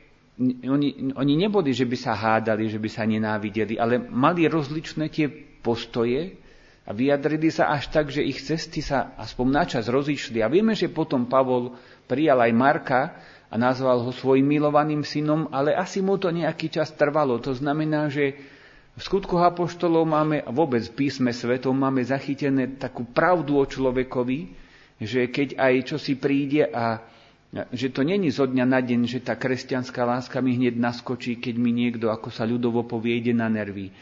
oni, 0.42 1.14
oni 1.14 1.34
neboli, 1.38 1.70
že 1.70 1.86
by 1.86 1.96
sa 1.96 2.18
hádali, 2.18 2.66
že 2.66 2.82
by 2.82 2.90
sa 2.90 3.06
nenávideli, 3.06 3.78
ale 3.78 4.02
mali 4.02 4.50
rozličné 4.50 5.06
tie 5.06 5.30
postoje 5.62 6.34
a 6.82 6.90
vyjadrili 6.90 7.46
sa 7.52 7.70
až 7.70 7.94
tak, 7.94 8.10
že 8.10 8.26
ich 8.26 8.42
cesty 8.42 8.82
sa 8.82 9.14
aspoň 9.14 9.46
načas 9.54 9.86
rozišli. 9.86 10.42
A 10.42 10.50
vieme, 10.50 10.74
že 10.74 10.90
potom 10.90 11.30
Pavol 11.30 11.78
prijal 12.06 12.38
aj 12.42 12.52
Marka 12.54 13.00
a 13.52 13.54
nazval 13.60 14.00
ho 14.00 14.12
svojim 14.12 14.44
milovaným 14.44 15.04
synom, 15.04 15.48
ale 15.52 15.76
asi 15.76 16.00
mu 16.00 16.16
to 16.16 16.32
nejaký 16.32 16.72
čas 16.72 16.92
trvalo. 16.96 17.36
To 17.42 17.52
znamená, 17.52 18.08
že 18.08 18.38
v 18.92 19.00
skutku 19.00 19.40
apoštolov 19.40 20.04
máme, 20.04 20.44
vôbec 20.52 20.84
v 20.84 21.06
písme 21.06 21.32
svetom 21.32 21.72
máme 21.72 22.04
zachytené 22.04 22.76
takú 22.76 23.08
pravdu 23.08 23.60
o 23.60 23.64
človekovi, 23.64 24.52
že 25.00 25.28
keď 25.28 25.56
aj 25.56 25.74
čo 25.88 25.96
si 25.96 26.16
príde 26.16 26.68
a 26.68 27.00
že 27.68 27.92
to 27.92 28.00
není 28.00 28.32
zo 28.32 28.48
dňa 28.48 28.64
na 28.64 28.80
deň, 28.80 29.00
že 29.04 29.20
tá 29.20 29.36
kresťanská 29.36 30.08
láska 30.08 30.40
mi 30.40 30.56
hneď 30.56 30.80
naskočí, 30.80 31.36
keď 31.36 31.54
mi 31.60 31.68
niekto, 31.68 32.08
ako 32.08 32.32
sa 32.32 32.48
ľudovo 32.48 32.88
povie, 32.88 33.20
na 33.36 33.52
nervy 33.52 33.92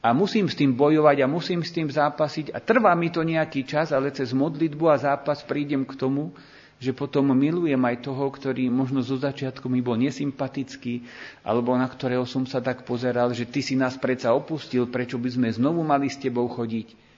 a 0.00 0.16
musím 0.16 0.48
s 0.48 0.56
tým 0.56 0.72
bojovať 0.72 1.16
a 1.20 1.26
musím 1.28 1.60
s 1.60 1.76
tým 1.76 1.92
zápasiť 1.92 2.56
a 2.56 2.58
trvá 2.64 2.96
mi 2.96 3.12
to 3.12 3.20
nejaký 3.20 3.68
čas, 3.68 3.92
ale 3.92 4.08
cez 4.16 4.32
modlitbu 4.32 4.84
a 4.88 4.96
zápas 4.96 5.44
prídem 5.44 5.84
k 5.84 5.92
tomu, 5.92 6.32
že 6.80 6.96
potom 6.96 7.28
milujem 7.36 7.78
aj 7.78 8.08
toho, 8.08 8.24
ktorý 8.32 8.72
možno 8.72 9.04
zo 9.04 9.20
začiatku 9.20 9.68
mi 9.68 9.84
bol 9.84 10.00
nesympatický, 10.00 11.04
alebo 11.44 11.76
na 11.76 11.84
ktorého 11.84 12.24
som 12.24 12.48
sa 12.48 12.64
tak 12.64 12.88
pozeral, 12.88 13.36
že 13.36 13.44
ty 13.44 13.60
si 13.60 13.76
nás 13.76 14.00
predsa 14.00 14.32
opustil, 14.32 14.88
prečo 14.88 15.20
by 15.20 15.28
sme 15.28 15.48
znovu 15.52 15.84
mali 15.84 16.08
s 16.08 16.16
tebou 16.16 16.48
chodiť. 16.48 17.12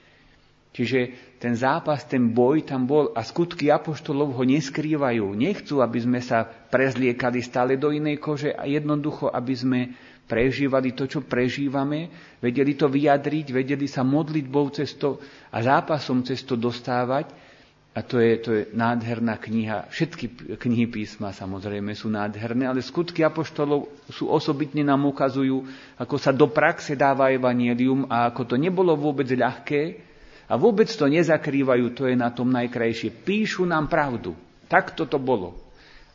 Čiže 0.72 1.00
ten 1.36 1.52
zápas, 1.52 2.02
ten 2.08 2.32
boj 2.32 2.64
tam 2.64 2.88
bol 2.88 3.12
a 3.12 3.20
skutky 3.20 3.68
apoštolov 3.68 4.40
ho 4.40 4.42
neskrývajú. 4.42 5.36
Nechcú, 5.36 5.84
aby 5.84 5.98
sme 6.00 6.18
sa 6.24 6.48
prezliekali 6.48 7.44
stále 7.44 7.76
do 7.76 7.92
inej 7.92 8.18
kože 8.18 8.56
a 8.56 8.64
jednoducho, 8.64 9.28
aby 9.28 9.52
sme 9.52 9.80
prežívali 10.24 10.96
to, 10.96 11.04
čo 11.04 11.20
prežívame, 11.20 12.08
vedeli 12.40 12.72
to 12.72 12.88
vyjadriť, 12.88 13.52
vedeli 13.52 13.84
sa 13.84 14.00
modlitbou 14.00 14.72
cez 14.72 14.96
to 14.96 15.20
a 15.52 15.60
zápasom 15.60 16.24
cez 16.24 16.40
to 16.40 16.56
dostávať. 16.56 17.51
A 17.92 18.00
to 18.00 18.16
je, 18.24 18.32
to 18.40 18.50
je 18.56 18.62
nádherná 18.72 19.36
kniha. 19.36 19.92
Všetky 19.92 20.56
knihy 20.56 20.88
písma 20.88 21.28
samozrejme 21.28 21.92
sú 21.92 22.08
nádherné, 22.08 22.64
ale 22.64 22.80
skutky 22.80 23.20
apoštolov 23.20 23.84
sú 24.08 24.32
osobitne 24.32 24.80
nám 24.80 25.04
ukazujú, 25.12 25.68
ako 26.00 26.16
sa 26.16 26.32
do 26.32 26.48
praxe 26.48 26.96
dáva 26.96 27.28
evanielium 27.28 28.08
a 28.08 28.32
ako 28.32 28.48
to 28.48 28.56
nebolo 28.56 28.96
vôbec 28.96 29.28
ľahké 29.28 30.00
a 30.48 30.56
vôbec 30.56 30.88
to 30.88 31.04
nezakrývajú, 31.04 31.92
to 31.92 32.08
je 32.08 32.16
na 32.16 32.32
tom 32.32 32.48
najkrajšie. 32.48 33.12
Píšu 33.28 33.68
nám 33.68 33.92
pravdu. 33.92 34.32
Tak 34.72 34.96
to 34.96 35.04
bolo. 35.20 35.60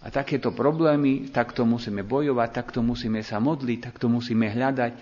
A 0.01 0.09
takéto 0.09 0.49
problémy, 0.49 1.29
takto 1.29 1.61
musíme 1.61 2.01
bojovať, 2.01 2.49
takto 2.57 2.81
musíme 2.81 3.21
sa 3.21 3.37
modliť, 3.37 3.93
takto 3.93 4.09
musíme 4.09 4.49
hľadať 4.49 4.93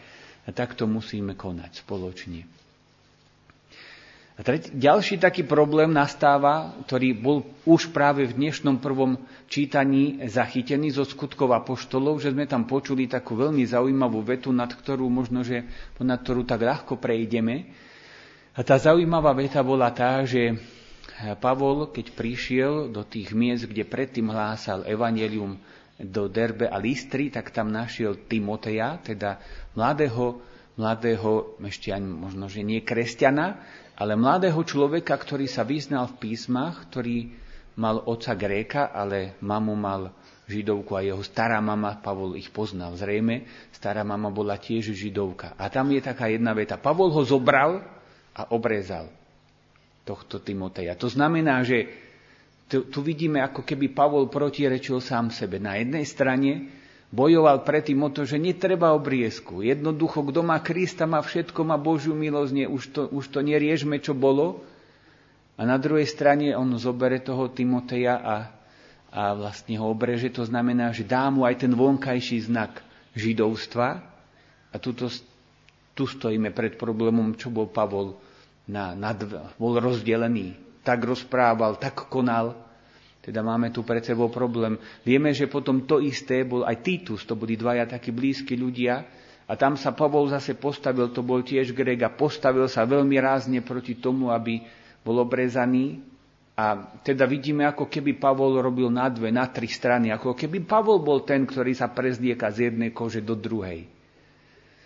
a 0.44 0.50
takto 0.52 0.92
musíme 0.92 1.40
konať 1.40 1.88
spoločne. 1.88 2.55
A 4.36 4.44
tretí, 4.44 4.68
ďalší 4.76 5.24
taký 5.24 5.48
problém 5.48 5.96
nastáva, 5.96 6.76
ktorý 6.84 7.16
bol 7.16 7.48
už 7.64 7.96
práve 7.96 8.28
v 8.28 8.36
dnešnom 8.36 8.84
prvom 8.84 9.16
čítaní 9.48 10.20
zachytený 10.28 10.92
zo 10.92 11.08
skutkov 11.08 11.56
apoštolov, 11.56 12.20
že 12.20 12.36
sme 12.36 12.44
tam 12.44 12.68
počuli 12.68 13.08
takú 13.08 13.40
veľmi 13.40 13.64
zaujímavú 13.64 14.20
vetu, 14.28 14.52
nad 14.52 14.68
ktorú 14.68 15.08
možno, 15.08 15.40
že 15.40 15.64
nad 16.04 16.20
ktorú 16.20 16.44
tak 16.44 16.68
ľahko 16.68 17.00
prejdeme. 17.00 17.72
A 18.56 18.60
tá 18.60 18.76
zaujímavá 18.76 19.32
veta 19.32 19.64
bola 19.64 19.96
tá, 19.96 20.28
že 20.28 20.60
Pavol, 21.40 21.96
keď 21.96 22.12
prišiel 22.12 22.92
do 22.92 23.08
tých 23.08 23.32
miest, 23.32 23.72
kde 23.72 23.88
predtým 23.88 24.28
hlásal 24.28 24.84
evanelium 24.84 25.56
do 25.96 26.28
Derbe 26.28 26.68
a 26.68 26.76
Listry, 26.76 27.32
tak 27.32 27.56
tam 27.56 27.72
našiel 27.72 28.28
Timoteja, 28.28 29.00
teda 29.00 29.40
mladého, 29.80 30.44
mladého, 30.76 31.56
ešte 31.64 31.96
ani 31.96 32.04
možno, 32.04 32.52
že 32.52 32.68
nie 32.68 32.84
kresťana, 32.84 33.64
ale 33.96 34.14
mladého 34.20 34.60
človeka, 34.60 35.16
ktorý 35.16 35.48
sa 35.48 35.64
vyznal 35.64 36.12
v 36.12 36.28
písmach, 36.28 36.88
ktorý 36.92 37.32
mal 37.80 38.04
oca 38.04 38.36
Gréka, 38.36 38.92
ale 38.92 39.40
mamu 39.44 39.76
mal 39.76 40.12
židovku 40.46 40.94
a 40.96 41.02
jeho 41.02 41.24
stará 41.26 41.58
mama, 41.60 41.98
Pavol 42.00 42.38
ich 42.38 42.54
poznal 42.54 42.94
zrejme, 42.96 43.48
stará 43.74 44.06
mama 44.06 44.30
bola 44.30 44.56
tiež 44.60 44.94
židovka. 44.94 45.58
A 45.58 45.68
tam 45.72 45.90
je 45.92 46.02
taká 46.04 46.30
jedna 46.30 46.54
veta. 46.54 46.78
Pavol 46.78 47.12
ho 47.12 47.24
zobral 47.26 47.82
a 48.36 48.42
obrezal 48.54 49.10
tohto 50.06 50.38
Timoteja. 50.38 50.94
To 51.02 51.10
znamená, 51.10 51.66
že 51.66 51.90
tu, 52.70 52.86
tu 52.90 53.02
vidíme, 53.02 53.42
ako 53.42 53.66
keby 53.66 53.94
Pavol 53.94 54.30
protirečil 54.30 55.02
sám 55.02 55.34
sebe. 55.34 55.58
Na 55.58 55.82
jednej 55.82 56.06
strane 56.06 56.70
bojoval 57.14 57.62
predtým 57.62 58.02
o 58.02 58.10
to, 58.10 58.26
že 58.26 58.42
netreba 58.42 58.96
obriezku. 58.96 59.62
Jednoducho, 59.62 60.26
kto 60.26 60.42
má 60.42 60.58
Krista, 60.62 61.06
má 61.06 61.22
všetko, 61.22 61.62
má 61.62 61.78
Božiu 61.78 62.18
milosť, 62.18 62.52
nie, 62.56 62.68
už, 62.68 62.84
to, 62.94 63.02
už 63.14 63.30
to 63.30 63.40
neriežme, 63.46 64.02
čo 64.02 64.18
bolo. 64.18 64.66
A 65.56 65.64
na 65.64 65.80
druhej 65.80 66.08
strane 66.10 66.52
on 66.52 66.76
zobere 66.76 67.24
toho 67.24 67.48
Timoteja 67.48 68.20
a, 68.20 68.36
a 69.14 69.22
vlastne 69.32 69.80
ho 69.80 69.88
obreže. 69.88 70.28
To 70.36 70.44
znamená, 70.44 70.92
že 70.92 71.08
dá 71.08 71.32
mu 71.32 71.48
aj 71.48 71.64
ten 71.64 71.72
vonkajší 71.72 72.52
znak 72.52 72.84
židovstva. 73.16 74.04
A 74.72 74.76
tuto, 74.76 75.08
tu 75.96 76.04
stojíme 76.04 76.52
pred 76.52 76.76
problémom, 76.76 77.40
čo 77.40 77.48
bol 77.48 77.72
Pavol 77.72 78.20
na, 78.68 78.92
na, 78.92 79.16
bol 79.56 79.80
rozdelený. 79.80 80.60
Tak 80.84 81.08
rozprával, 81.08 81.80
tak 81.80 82.12
konal, 82.12 82.65
teda 83.26 83.42
máme 83.42 83.74
tu 83.74 83.82
pred 83.82 84.06
sebou 84.06 84.30
problém. 84.30 84.78
Vieme, 85.02 85.34
že 85.34 85.50
potom 85.50 85.82
to 85.90 85.98
isté 85.98 86.46
bol 86.46 86.62
aj 86.62 86.86
Titus, 86.86 87.26
to 87.26 87.34
boli 87.34 87.58
dvaja 87.58 87.90
takí 87.90 88.14
blízki 88.14 88.54
ľudia. 88.54 89.02
A 89.50 89.58
tam 89.58 89.74
sa 89.74 89.98
Pavol 89.98 90.30
zase 90.30 90.54
postavil, 90.54 91.10
to 91.10 91.26
bol 91.26 91.42
tiež 91.42 91.74
Greg 91.74 92.06
a 92.06 92.14
postavil 92.14 92.70
sa 92.70 92.86
veľmi 92.86 93.18
rázne 93.18 93.66
proti 93.66 93.98
tomu, 93.98 94.30
aby 94.30 94.62
bol 95.02 95.26
obrezaný. 95.26 96.06
A 96.54 96.86
teda 97.02 97.26
vidíme, 97.26 97.66
ako 97.66 97.90
keby 97.90 98.14
Pavol 98.22 98.62
robil 98.62 98.94
na 98.94 99.10
dve, 99.10 99.34
na 99.34 99.50
tri 99.50 99.66
strany, 99.66 100.14
ako 100.14 100.38
keby 100.38 100.62
Pavol 100.62 101.02
bol 101.02 101.26
ten, 101.26 101.50
ktorý 101.50 101.74
sa 101.74 101.90
prezdieka 101.90 102.54
z 102.54 102.70
jednej 102.70 102.94
kože 102.94 103.26
do 103.26 103.34
druhej. 103.34 103.90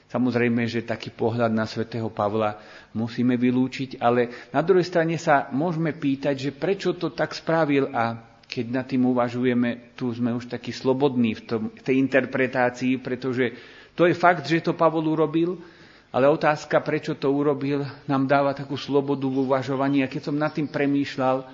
Samozrejme, 0.09 0.65
že 0.65 0.87
taký 0.87 1.13
pohľad 1.13 1.53
na 1.53 1.69
svätého 1.69 2.09
Pavla 2.09 2.57
musíme 2.97 3.37
vylúčiť, 3.37 4.01
ale 4.01 4.49
na 4.49 4.65
druhej 4.65 4.81
strane 4.81 5.21
sa 5.21 5.51
môžeme 5.53 5.93
pýtať, 5.93 6.49
že 6.49 6.51
prečo 6.57 6.97
to 6.97 7.13
tak 7.13 7.37
spravil 7.37 7.93
a 7.93 8.28
keď 8.49 8.65
nad 8.73 8.85
tým 8.89 9.05
uvažujeme, 9.05 9.93
tu 9.93 10.09
sme 10.09 10.33
už 10.33 10.49
takí 10.49 10.73
slobodní 10.73 11.37
v, 11.37 11.41
tom, 11.45 11.61
tej 11.85 12.01
interpretácii, 12.01 12.97
pretože 12.97 13.53
to 13.93 14.09
je 14.09 14.17
fakt, 14.17 14.49
že 14.49 14.65
to 14.65 14.73
Pavol 14.73 15.05
urobil, 15.05 15.61
ale 16.09 16.25
otázka, 16.25 16.81
prečo 16.81 17.13
to 17.13 17.29
urobil, 17.29 17.85
nám 18.09 18.25
dáva 18.25 18.57
takú 18.57 18.73
slobodu 18.73 19.29
v 19.29 19.45
uvažovaní. 19.45 20.01
A 20.01 20.09
keď 20.09 20.33
som 20.33 20.41
nad 20.41 20.49
tým 20.49 20.65
premýšľal, 20.65 21.45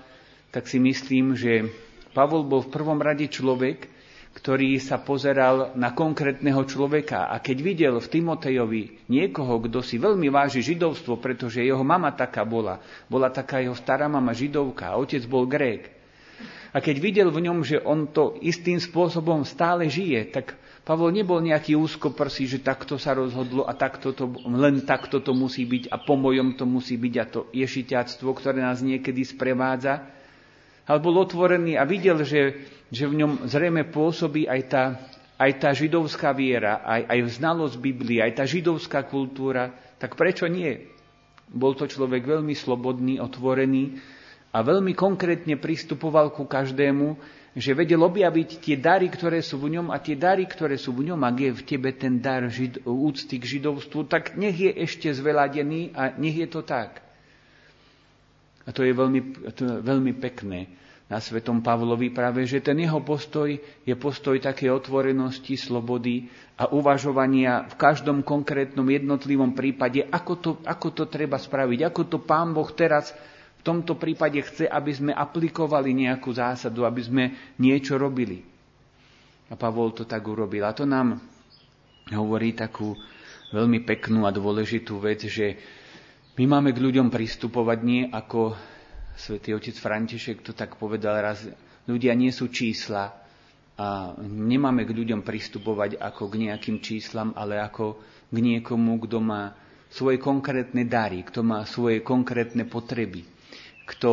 tak 0.56 0.72
si 0.72 0.80
myslím, 0.80 1.36
že 1.36 1.68
Pavol 2.16 2.48
bol 2.48 2.64
v 2.64 2.72
prvom 2.72 2.96
rade 3.04 3.28
človek, 3.28 3.92
ktorý 4.36 4.80
sa 4.80 5.00
pozeral 5.00 5.76
na 5.76 5.92
konkrétneho 5.92 6.64
človeka. 6.64 7.28
A 7.32 7.44
keď 7.44 7.58
videl 7.60 7.96
v 8.00 8.12
Timotejovi 8.20 8.84
niekoho, 9.12 9.64
kto 9.64 9.84
si 9.84 9.96
veľmi 10.00 10.28
váži 10.32 10.64
židovstvo, 10.64 11.20
pretože 11.20 11.64
jeho 11.64 11.84
mama 11.84 12.12
taká 12.16 12.44
bola, 12.44 12.80
bola 13.12 13.32
taká 13.32 13.64
jeho 13.64 13.76
stará 13.76 14.08
mama 14.12 14.32
židovka, 14.32 14.96
otec 14.96 15.24
bol 15.28 15.48
Grék, 15.48 15.95
a 16.76 16.84
keď 16.84 16.96
videl 17.00 17.30
v 17.32 17.48
ňom, 17.48 17.64
že 17.64 17.80
on 17.80 18.12
to 18.12 18.36
istým 18.44 18.76
spôsobom 18.84 19.48
stále 19.48 19.88
žije, 19.88 20.28
tak 20.36 20.60
Pavol 20.86 21.10
nebol 21.16 21.42
nejaký 21.42 21.74
úzkoprsý, 21.74 22.46
že 22.46 22.60
takto 22.62 23.00
sa 23.02 23.16
rozhodlo 23.18 23.66
a 23.66 23.74
takto 23.74 24.14
to, 24.14 24.30
len 24.46 24.86
takto 24.86 25.24
to 25.24 25.34
musí 25.34 25.66
byť 25.66 25.90
a 25.90 25.98
po 25.98 26.14
mojom 26.14 26.54
to 26.54 26.68
musí 26.68 27.00
byť 27.00 27.14
a 27.18 27.26
to 27.26 27.42
ješiťactvo, 27.56 28.30
ktoré 28.36 28.62
nás 28.62 28.86
niekedy 28.86 29.26
sprevádza. 29.26 30.06
Ale 30.86 31.02
bol 31.02 31.18
otvorený 31.18 31.80
a 31.80 31.88
videl, 31.90 32.22
že, 32.22 32.70
že 32.94 33.10
v 33.10 33.24
ňom 33.24 33.50
zrejme 33.50 33.90
pôsobí 33.90 34.46
aj 34.46 34.62
tá, 34.70 34.84
aj 35.42 35.52
tá 35.58 35.74
židovská 35.74 36.36
viera, 36.38 36.86
aj, 36.86 37.02
aj 37.10 37.20
znalosť 37.42 37.76
Biblie, 37.82 38.22
aj 38.22 38.38
tá 38.38 38.46
židovská 38.46 39.10
kultúra. 39.10 39.74
Tak 39.98 40.14
prečo 40.14 40.46
nie? 40.46 40.86
Bol 41.50 41.74
to 41.74 41.90
človek 41.90 42.22
veľmi 42.22 42.54
slobodný, 42.54 43.18
otvorený 43.18 43.98
a 44.56 44.64
veľmi 44.64 44.96
konkrétne 44.96 45.60
pristupoval 45.60 46.32
ku 46.32 46.48
každému, 46.48 47.20
že 47.56 47.76
vedel 47.76 48.00
objaviť 48.00 48.64
tie 48.64 48.80
dary, 48.80 49.12
ktoré 49.12 49.44
sú 49.44 49.60
v 49.60 49.76
ňom 49.76 49.92
a 49.92 50.00
tie 50.00 50.16
dary, 50.16 50.48
ktoré 50.48 50.80
sú 50.80 50.96
v 50.96 51.12
ňom, 51.12 51.20
ak 51.28 51.36
je 51.36 51.52
v 51.52 51.62
tebe 51.68 51.92
ten 51.92 52.24
dar 52.24 52.48
žid, 52.48 52.80
úcty 52.88 53.36
k 53.36 53.60
židovstvu, 53.60 54.08
tak 54.08 54.40
nech 54.40 54.56
je 54.56 54.72
ešte 54.72 55.12
zveladený 55.12 55.92
a 55.92 56.16
nech 56.16 56.40
je 56.40 56.48
to 56.48 56.64
tak. 56.64 57.04
A 58.64 58.72
to 58.72 58.88
je 58.88 58.96
veľmi, 58.96 59.20
to 59.52 59.62
je 59.62 59.76
veľmi 59.84 60.14
pekné 60.24 60.72
na 61.06 61.22
svetom 61.22 61.62
Pavlovi 61.62 62.10
práve, 62.10 62.50
že 62.50 62.66
ten 62.66 62.82
jeho 62.82 62.98
postoj 62.98 63.54
je 63.86 63.94
postoj 63.94 64.42
také 64.42 64.74
otvorenosti, 64.74 65.54
slobody 65.54 66.26
a 66.58 66.72
uvažovania 66.74 67.70
v 67.70 67.76
každom 67.78 68.26
konkrétnom 68.26 68.88
jednotlivom 68.90 69.54
prípade, 69.54 70.02
ako 70.02 70.34
to, 70.42 70.52
ako 70.66 70.88
to 70.96 71.04
treba 71.06 71.38
spraviť, 71.38 71.80
ako 71.86 72.02
to 72.10 72.18
pán 72.26 72.58
Boh 72.58 72.68
teraz 72.74 73.14
tomto 73.66 73.98
prípade 73.98 74.38
chce, 74.40 74.70
aby 74.70 74.94
sme 74.94 75.12
aplikovali 75.12 75.90
nejakú 75.98 76.30
zásadu, 76.30 76.86
aby 76.86 77.02
sme 77.02 77.24
niečo 77.58 77.98
robili. 77.98 78.46
A 79.50 79.58
Pavol 79.58 79.90
to 79.92 80.06
tak 80.06 80.22
urobil. 80.22 80.62
A 80.62 80.78
to 80.78 80.86
nám 80.86 81.18
hovorí 82.14 82.54
takú 82.54 82.94
veľmi 83.50 83.82
peknú 83.82 84.30
a 84.30 84.34
dôležitú 84.34 85.02
vec, 85.02 85.26
že 85.26 85.58
my 86.38 86.46
máme 86.46 86.70
k 86.70 86.84
ľuďom 86.84 87.10
pristupovať 87.10 87.80
nie 87.82 88.06
ako 88.06 88.54
svätý 89.16 89.56
otec 89.56 89.74
František 89.74 90.44
to 90.44 90.52
tak 90.52 90.76
povedal 90.76 91.18
raz, 91.18 91.48
ľudia 91.88 92.12
nie 92.14 92.30
sú 92.30 92.52
čísla 92.52 93.16
a 93.76 94.12
nemáme 94.20 94.84
k 94.84 94.92
ľuďom 94.92 95.24
pristupovať 95.24 95.98
ako 95.98 96.24
k 96.28 96.36
nejakým 96.48 96.78
číslam, 96.84 97.32
ale 97.34 97.58
ako 97.58 97.98
k 98.28 98.36
niekomu, 98.36 99.00
kto 99.08 99.18
má 99.24 99.56
svoje 99.88 100.20
konkrétne 100.20 100.84
dary, 100.84 101.24
kto 101.24 101.40
má 101.42 101.64
svoje 101.64 102.04
konkrétne 102.04 102.68
potreby 102.68 103.35
kto 103.86 104.12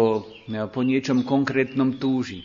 e, 0.49 0.69
po 0.69 0.81
niečom 0.85 1.25
konkrétnom 1.25 1.97
túži. 1.97 2.45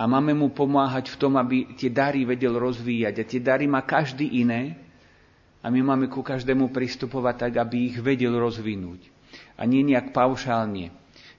A 0.00 0.08
máme 0.08 0.32
mu 0.32 0.48
pomáhať 0.48 1.12
v 1.12 1.18
tom, 1.20 1.36
aby 1.36 1.76
tie 1.76 1.92
dary 1.92 2.24
vedel 2.24 2.56
rozvíjať. 2.56 3.14
A 3.20 3.24
tie 3.28 3.40
dary 3.42 3.68
má 3.68 3.84
každý 3.84 4.40
iné. 4.40 4.78
A 5.60 5.68
my 5.68 5.84
máme 5.84 6.08
ku 6.08 6.24
každému 6.24 6.72
pristupovať 6.72 7.34
tak, 7.36 7.52
aby 7.60 7.92
ich 7.92 7.96
vedel 8.00 8.32
rozvinúť. 8.32 9.12
A 9.60 9.68
nie 9.68 9.84
nejak 9.84 10.16
paušálne. 10.16 10.88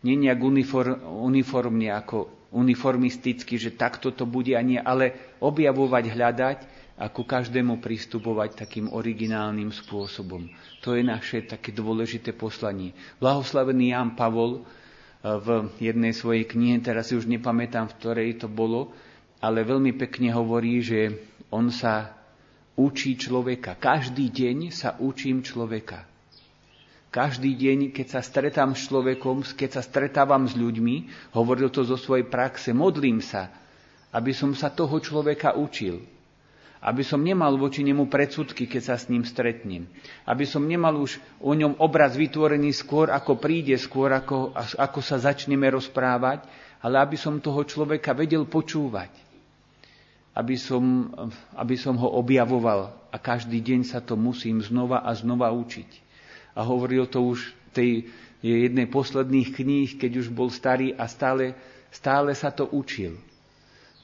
Nie 0.06 0.14
nejak 0.14 0.38
uniform, 0.38 1.02
uniformne, 1.26 1.90
ako 1.90 2.30
uniformisticky, 2.54 3.58
že 3.58 3.74
takto 3.74 4.14
to 4.14 4.30
bude 4.30 4.54
a 4.54 4.62
nie, 4.62 4.78
ale 4.78 5.36
objavovať, 5.42 6.04
hľadať 6.12 6.58
a 7.02 7.10
ku 7.10 7.26
každému 7.26 7.82
pristupovať 7.82 8.62
takým 8.62 8.94
originálnym 8.94 9.74
spôsobom. 9.74 10.46
To 10.86 10.94
je 10.94 11.02
naše 11.02 11.48
také 11.50 11.74
dôležité 11.74 12.36
poslanie. 12.36 12.94
Blahoslavený 13.18 13.96
Ján 13.98 14.14
Pavol 14.14 14.62
v 15.22 15.70
jednej 15.78 16.14
svojej 16.18 16.50
knihe, 16.50 16.82
teraz 16.82 17.14
si 17.14 17.18
už 17.18 17.30
nepamätám, 17.30 17.90
v 17.90 17.98
ktorej 18.02 18.30
to 18.42 18.50
bolo, 18.50 18.90
ale 19.38 19.62
veľmi 19.62 19.94
pekne 19.94 20.34
hovorí, 20.34 20.82
že 20.82 21.14
on 21.54 21.70
sa 21.70 22.18
učí 22.78 23.18
človeka. 23.18 23.78
Každý 23.78 24.34
deň 24.34 24.74
sa 24.74 24.98
učím 24.98 25.46
človeka. 25.46 26.10
Každý 27.12 27.54
deň, 27.54 27.92
keď 27.92 28.08
sa 28.08 28.22
stretám 28.24 28.72
s 28.72 28.88
človekom, 28.88 29.44
keď 29.44 29.70
sa 29.78 29.84
stretávam 29.84 30.48
s 30.48 30.56
ľuďmi, 30.56 31.30
hovoril 31.36 31.68
to 31.68 31.84
zo 31.84 32.00
svojej 32.00 32.24
praxe, 32.24 32.72
modlím 32.72 33.20
sa, 33.20 33.52
aby 34.16 34.32
som 34.32 34.56
sa 34.56 34.72
toho 34.72 34.96
človeka 35.04 35.60
učil 35.60 36.21
aby 36.82 37.06
som 37.06 37.22
nemal 37.22 37.62
voči 37.62 37.86
nemu 37.86 38.10
predsudky, 38.10 38.66
keď 38.66 38.82
sa 38.82 38.96
s 38.98 39.06
ním 39.06 39.22
stretnem. 39.22 39.86
Aby 40.26 40.50
som 40.50 40.66
nemal 40.66 40.98
už 40.98 41.22
o 41.38 41.54
ňom 41.54 41.78
obraz 41.78 42.18
vytvorený 42.18 42.74
skôr, 42.74 43.14
ako 43.14 43.38
príde, 43.38 43.78
skôr, 43.78 44.10
ako, 44.10 44.58
ako 44.58 45.00
sa 45.00 45.22
začneme 45.22 45.70
rozprávať, 45.70 46.42
ale 46.82 46.98
aby 46.98 47.14
som 47.22 47.38
toho 47.38 47.62
človeka 47.62 48.18
vedel 48.18 48.50
počúvať. 48.50 49.14
Aby 50.34 50.58
som, 50.58 51.14
aby 51.54 51.78
som 51.78 51.94
ho 52.02 52.18
objavoval 52.18 52.90
a 53.14 53.18
každý 53.22 53.62
deň 53.62 53.82
sa 53.86 54.02
to 54.02 54.18
musím 54.18 54.58
znova 54.66 55.06
a 55.06 55.14
znova 55.14 55.54
učiť. 55.54 55.90
A 56.58 56.66
hovoril 56.66 57.06
to 57.06 57.22
už 57.22 57.46
tej 57.78 58.10
jednej 58.42 58.90
posledných 58.90 59.54
kníh, 59.54 59.90
keď 60.02 60.26
už 60.26 60.34
bol 60.34 60.50
starý 60.50 60.98
a 60.98 61.06
stále, 61.06 61.54
stále 61.94 62.34
sa 62.34 62.50
to 62.50 62.66
učil. 62.66 63.22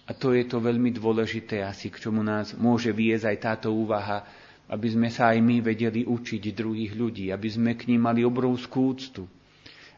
A 0.07 0.15
to 0.15 0.31
je 0.31 0.47
to 0.47 0.63
veľmi 0.63 0.95
dôležité 0.95 1.59
asi, 1.61 1.91
k 1.91 1.99
čomu 1.99 2.23
nás 2.23 2.55
môže 2.55 2.95
viesť 2.95 3.27
aj 3.27 3.37
táto 3.43 3.67
úvaha, 3.75 4.23
aby 4.71 4.87
sme 4.87 5.11
sa 5.11 5.35
aj 5.35 5.39
my 5.43 5.59
vedeli 5.59 6.07
učiť 6.07 6.43
druhých 6.55 6.95
ľudí, 6.95 7.31
aby 7.31 7.47
sme 7.47 7.75
k 7.75 7.91
ním 7.91 8.07
mali 8.07 8.23
obrovskú 8.23 8.95
úctu, 8.95 9.27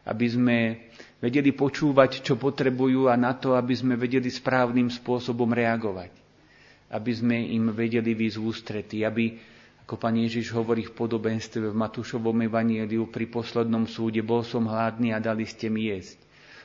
aby 0.06 0.26
sme 0.26 0.56
vedeli 1.22 1.54
počúvať, 1.54 2.26
čo 2.26 2.34
potrebujú 2.34 3.06
a 3.06 3.14
na 3.14 3.38
to, 3.38 3.54
aby 3.54 3.74
sme 3.74 3.94
vedeli 3.94 4.26
správnym 4.26 4.90
spôsobom 4.90 5.50
reagovať. 5.50 6.10
aby 6.90 7.12
sme 7.14 7.38
im 7.54 7.70
vedeli 7.70 8.18
výsť 8.18 8.38
v 8.42 8.46
ústrety, 8.50 8.96
aby, 9.06 9.38
ako 9.86 9.94
pán 9.94 10.18
Ježiš 10.18 10.50
hovorí 10.50 10.90
v 10.90 10.94
podobenstve 10.98 11.70
v 11.70 11.76
Matúšovom 11.78 12.34
evanieliu 12.42 13.06
pri 13.06 13.30
poslednom 13.30 13.86
súde, 13.86 14.26
bol 14.26 14.42
som 14.42 14.66
hladný 14.66 15.14
a 15.14 15.22
dali 15.22 15.46
ste 15.46 15.70
mi 15.70 15.86
jesť. 15.86 16.18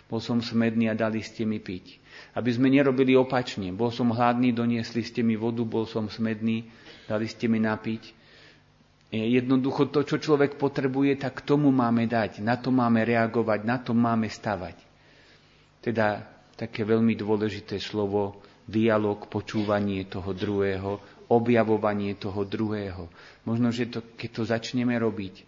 Bol 0.05 0.21
som 0.21 0.39
smedný 0.39 0.89
a 0.91 0.95
dali 0.95 1.25
ste 1.25 1.43
mi 1.43 1.57
piť. 1.57 2.01
Aby 2.37 2.49
sme 2.53 2.67
nerobili 2.69 3.17
opačne. 3.17 3.73
Bol 3.73 3.89
som 3.89 4.13
hladný, 4.13 4.53
doniesli 4.53 5.01
ste 5.01 5.25
mi 5.25 5.33
vodu, 5.33 5.65
bol 5.65 5.89
som 5.89 6.07
smedný, 6.07 6.67
dali 7.09 7.25
ste 7.25 7.49
mi 7.49 7.57
napiť. 7.57 8.25
Jednoducho 9.15 9.89
to, 9.93 10.03
čo 10.03 10.19
človek 10.19 10.59
potrebuje, 10.59 11.21
tak 11.21 11.45
tomu 11.47 11.71
máme 11.71 12.03
dať, 12.09 12.43
na 12.43 12.59
to 12.59 12.73
máme 12.73 13.05
reagovať, 13.05 13.59
na 13.63 13.77
to 13.79 13.95
máme 13.95 14.27
stavať. 14.27 14.75
Teda 15.79 16.25
také 16.57 16.83
veľmi 16.83 17.13
dôležité 17.15 17.79
slovo 17.79 18.41
dialog, 18.65 19.29
počúvanie 19.29 20.09
toho 20.09 20.33
druhého, 20.33 20.97
objavovanie 21.29 22.17
toho 22.17 22.41
druhého. 22.43 23.07
Možno, 23.45 23.69
že 23.69 23.89
to, 23.89 24.01
keď 24.17 24.29
to 24.33 24.43
začneme 24.49 24.97
robiť 24.97 25.35
eh, 25.37 25.45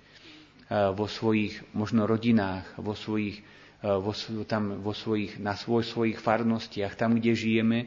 vo 0.94 1.10
svojich 1.10 1.74
možno 1.74 2.06
rodinách, 2.06 2.78
vo 2.78 2.94
svojich, 2.94 3.42
vo, 3.82 4.14
tam, 4.44 4.82
vo 4.82 4.94
svojich, 4.94 5.38
na 5.38 5.54
svoj, 5.54 5.86
svojich 5.86 6.18
farnostiach, 6.18 6.98
tam, 6.98 7.22
kde 7.22 7.38
žijeme, 7.38 7.80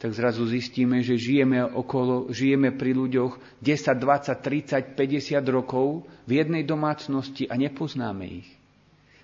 tak 0.00 0.16
zrazu 0.16 0.48
zistíme, 0.48 1.04
že 1.04 1.20
žijeme, 1.20 1.60
okolo, 1.60 2.32
žijeme 2.32 2.72
pri 2.72 2.96
ľuďoch 2.96 3.60
10, 3.60 4.00
20, 4.00 4.96
30, 4.96 4.96
50 4.96 5.44
rokov 5.52 6.08
v 6.24 6.40
jednej 6.40 6.64
domácnosti 6.64 7.44
a 7.46 7.54
nepoznáme 7.60 8.24
ich. 8.24 8.48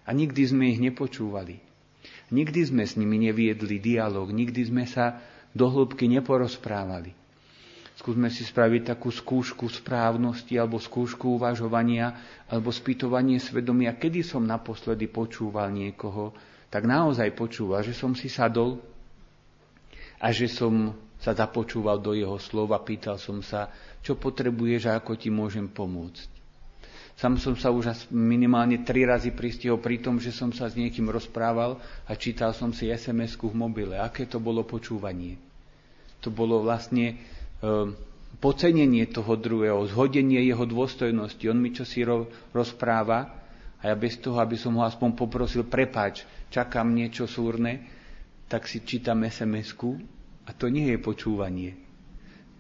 A 0.07 0.12
nikdy 0.12 0.42
sme 0.47 0.71
ich 0.71 0.79
nepočúvali. 0.79 1.59
Nikdy 2.31 2.61
sme 2.71 2.85
s 2.85 2.95
nimi 2.95 3.19
neviedli 3.19 3.81
dialog, 3.81 4.31
nikdy 4.31 4.62
sme 4.69 4.85
sa 4.87 5.19
do 5.57 5.66
hĺbky 5.73 6.07
neporozprávali. 6.12 7.26
Skúsme 7.96 8.28
si 8.28 8.44
spraviť 8.44 8.92
takú 8.92 9.09
skúšku 9.09 9.72
správnosti 9.72 10.52
alebo 10.61 10.76
skúšku 10.76 11.40
uvažovania 11.40 12.12
alebo 12.44 12.68
spýtovanie 12.68 13.40
svedomia, 13.40 13.96
kedy 13.96 14.20
som 14.20 14.44
naposledy 14.44 15.09
počúval 15.09 15.72
niekoho, 15.72 16.37
tak 16.68 16.85
naozaj 16.85 17.32
počúval, 17.32 17.80
že 17.80 17.96
som 17.96 18.12
si 18.12 18.28
sadol 18.28 18.76
a 20.20 20.28
že 20.28 20.44
som 20.44 20.92
sa 21.16 21.32
započúval 21.32 21.96
do 22.04 22.12
jeho 22.12 22.37
slova, 22.37 22.76
pýtal 22.85 23.16
som 23.16 23.40
sa, 23.40 23.72
čo 24.04 24.20
potrebuješ 24.20 24.92
a 24.92 25.00
ako 25.00 25.16
ti 25.16 25.32
môžem 25.32 25.64
pomôcť. 25.64 26.37
Sam 27.16 27.40
som 27.40 27.56
sa 27.56 27.72
už 27.72 28.12
minimálne 28.12 28.85
tri 28.85 29.09
razy 29.09 29.32
pristihol 29.32 29.80
pri 29.80 30.04
tom, 30.04 30.20
že 30.20 30.37
som 30.37 30.52
sa 30.52 30.68
s 30.68 30.76
niekým 30.76 31.09
rozprával 31.09 31.80
a 32.04 32.12
čítal 32.12 32.52
som 32.52 32.76
si 32.76 32.92
SMS-ku 32.92 33.48
v 33.48 33.56
mobile. 33.56 33.96
Aké 33.96 34.28
to 34.28 34.37
bolo 34.37 34.68
počúvanie? 34.68 35.40
To 36.20 36.28
bolo 36.28 36.61
vlastne 36.61 37.16
pocenenie 38.37 39.09
toho 39.09 39.35
druhého, 39.37 39.88
zhodenie 39.88 40.45
jeho 40.45 40.64
dôstojnosti. 40.64 41.45
On 41.49 41.59
mi 41.59 41.73
čo 41.73 41.88
si 41.88 42.05
ro, 42.05 42.29
rozpráva 42.53 43.33
a 43.81 43.83
ja 43.88 43.95
bez 43.97 44.21
toho, 44.21 44.37
aby 44.40 44.57
som 44.59 44.77
ho 44.77 44.85
aspoň 44.85 45.16
poprosil, 45.16 45.64
prepač, 45.64 46.25
čakám 46.53 46.92
niečo 46.92 47.25
súrne, 47.25 47.87
tak 48.47 48.69
si 48.69 48.85
čítam 48.85 49.25
SMS-ku 49.25 49.97
a 50.47 50.51
to 50.55 50.69
nie 50.69 50.95
je 50.95 50.99
počúvanie 51.01 51.87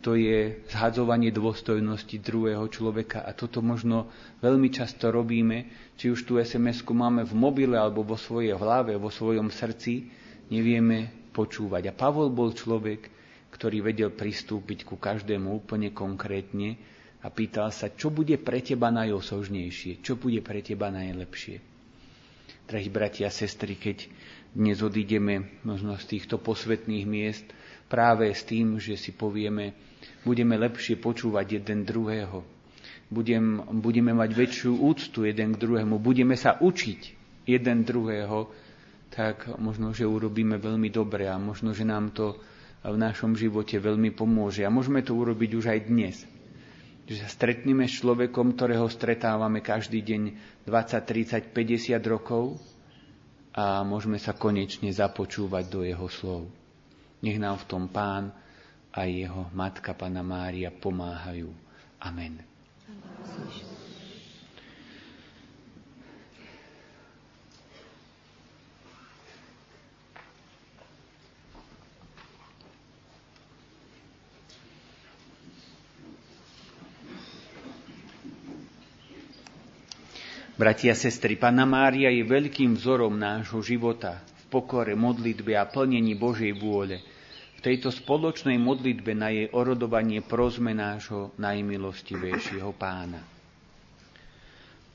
to 0.06 0.14
je 0.14 0.62
zhadzovanie 0.70 1.34
dôstojnosti 1.34 2.22
druhého 2.22 2.62
človeka 2.70 3.26
a 3.26 3.34
toto 3.34 3.58
možno 3.58 4.06
veľmi 4.38 4.70
často 4.70 5.10
robíme, 5.10 5.66
či 5.98 6.14
už 6.14 6.22
tú 6.22 6.38
sms 6.38 6.86
máme 6.86 7.26
v 7.26 7.34
mobile 7.34 7.74
alebo 7.74 8.06
vo 8.06 8.14
svojej 8.14 8.54
hlave, 8.54 8.94
vo 8.94 9.10
svojom 9.10 9.50
srdci, 9.50 10.06
nevieme 10.46 11.10
počúvať. 11.34 11.90
A 11.90 11.96
Pavol 11.98 12.30
bol 12.30 12.54
človek, 12.54 13.10
ktorý 13.56 13.80
vedel 13.80 14.12
pristúpiť 14.12 14.84
ku 14.84 15.00
každému 15.00 15.48
úplne 15.48 15.88
konkrétne 15.96 16.76
a 17.24 17.32
pýtal 17.32 17.72
sa, 17.72 17.88
čo 17.88 18.12
bude 18.12 18.36
pre 18.36 18.60
teba 18.60 18.92
najosožnejšie, 18.92 20.04
čo 20.04 20.20
bude 20.20 20.44
pre 20.44 20.60
teba 20.60 20.92
najlepšie. 20.92 21.64
Drahí 22.68 22.92
bratia 22.92 23.32
a 23.32 23.34
sestry, 23.34 23.80
keď 23.80 24.12
dnes 24.52 24.84
odídeme 24.84 25.56
možno 25.64 25.96
z 25.96 26.04
týchto 26.16 26.36
posvetných 26.36 27.08
miest 27.08 27.48
práve 27.88 28.28
s 28.28 28.44
tým, 28.44 28.76
že 28.76 29.00
si 29.00 29.16
povieme, 29.16 29.72
budeme 30.20 30.60
lepšie 30.60 31.00
počúvať 31.00 31.62
jeden 31.64 31.88
druhého. 31.88 32.44
Budem, 33.08 33.62
budeme 33.80 34.12
mať 34.12 34.30
väčšiu 34.34 34.82
úctu 34.82 35.24
jeden 35.24 35.54
k 35.54 35.60
druhému. 35.62 35.96
Budeme 36.02 36.34
sa 36.34 36.58
učiť 36.58 37.00
jeden 37.46 37.86
druhého, 37.86 38.50
tak 39.14 39.46
možno, 39.56 39.94
že 39.94 40.04
urobíme 40.04 40.58
veľmi 40.58 40.90
dobre 40.90 41.30
a 41.30 41.38
možno, 41.38 41.70
že 41.70 41.86
nám 41.86 42.10
to 42.12 42.36
v 42.90 42.98
našom 42.98 43.34
živote 43.34 43.78
veľmi 43.78 44.14
pomôže. 44.14 44.62
A 44.62 44.70
môžeme 44.70 45.02
to 45.02 45.18
urobiť 45.18 45.50
už 45.58 45.66
aj 45.72 45.80
dnes. 45.90 46.16
Že 47.06 47.22
sa 47.22 47.28
stretneme 47.30 47.86
s 47.86 48.02
človekom, 48.02 48.54
ktorého 48.54 48.86
stretávame 48.90 49.62
každý 49.62 50.02
deň 50.02 50.22
20, 50.66 51.50
30, 51.50 51.54
50 51.54 52.02
rokov 52.06 52.58
a 53.56 53.80
môžeme 53.86 54.18
sa 54.18 54.34
konečne 54.34 54.90
započúvať 54.90 55.64
do 55.70 55.80
jeho 55.86 56.06
slov. 56.10 56.50
Nech 57.22 57.40
nám 57.40 57.62
v 57.62 57.68
tom 57.70 57.88
Pán 57.88 58.34
a 58.92 59.00
jeho 59.06 59.48
matka 59.54 59.96
Pana 59.96 60.20
Mária 60.20 60.68
pomáhajú. 60.68 61.48
Amen. 62.02 62.42
Bratia 80.56 80.96
a 80.96 80.98
sestry, 80.98 81.36
Pana 81.36 81.68
Mária 81.68 82.08
je 82.08 82.24
veľkým 82.24 82.80
vzorom 82.80 83.12
nášho 83.12 83.60
života 83.60 84.24
v 84.24 84.44
pokore, 84.48 84.96
modlitbe 84.96 85.52
a 85.52 85.68
plnení 85.68 86.16
Božej 86.16 86.56
vôle– 86.56 87.00
tejto 87.66 87.90
spoločnej 87.90 88.62
modlitbe 88.62 89.10
na 89.18 89.34
jej 89.34 89.50
orodovanie 89.50 90.22
prosme 90.22 90.70
nášho 90.70 91.34
najmilostivejšieho 91.34 92.70
pána. 92.78 93.18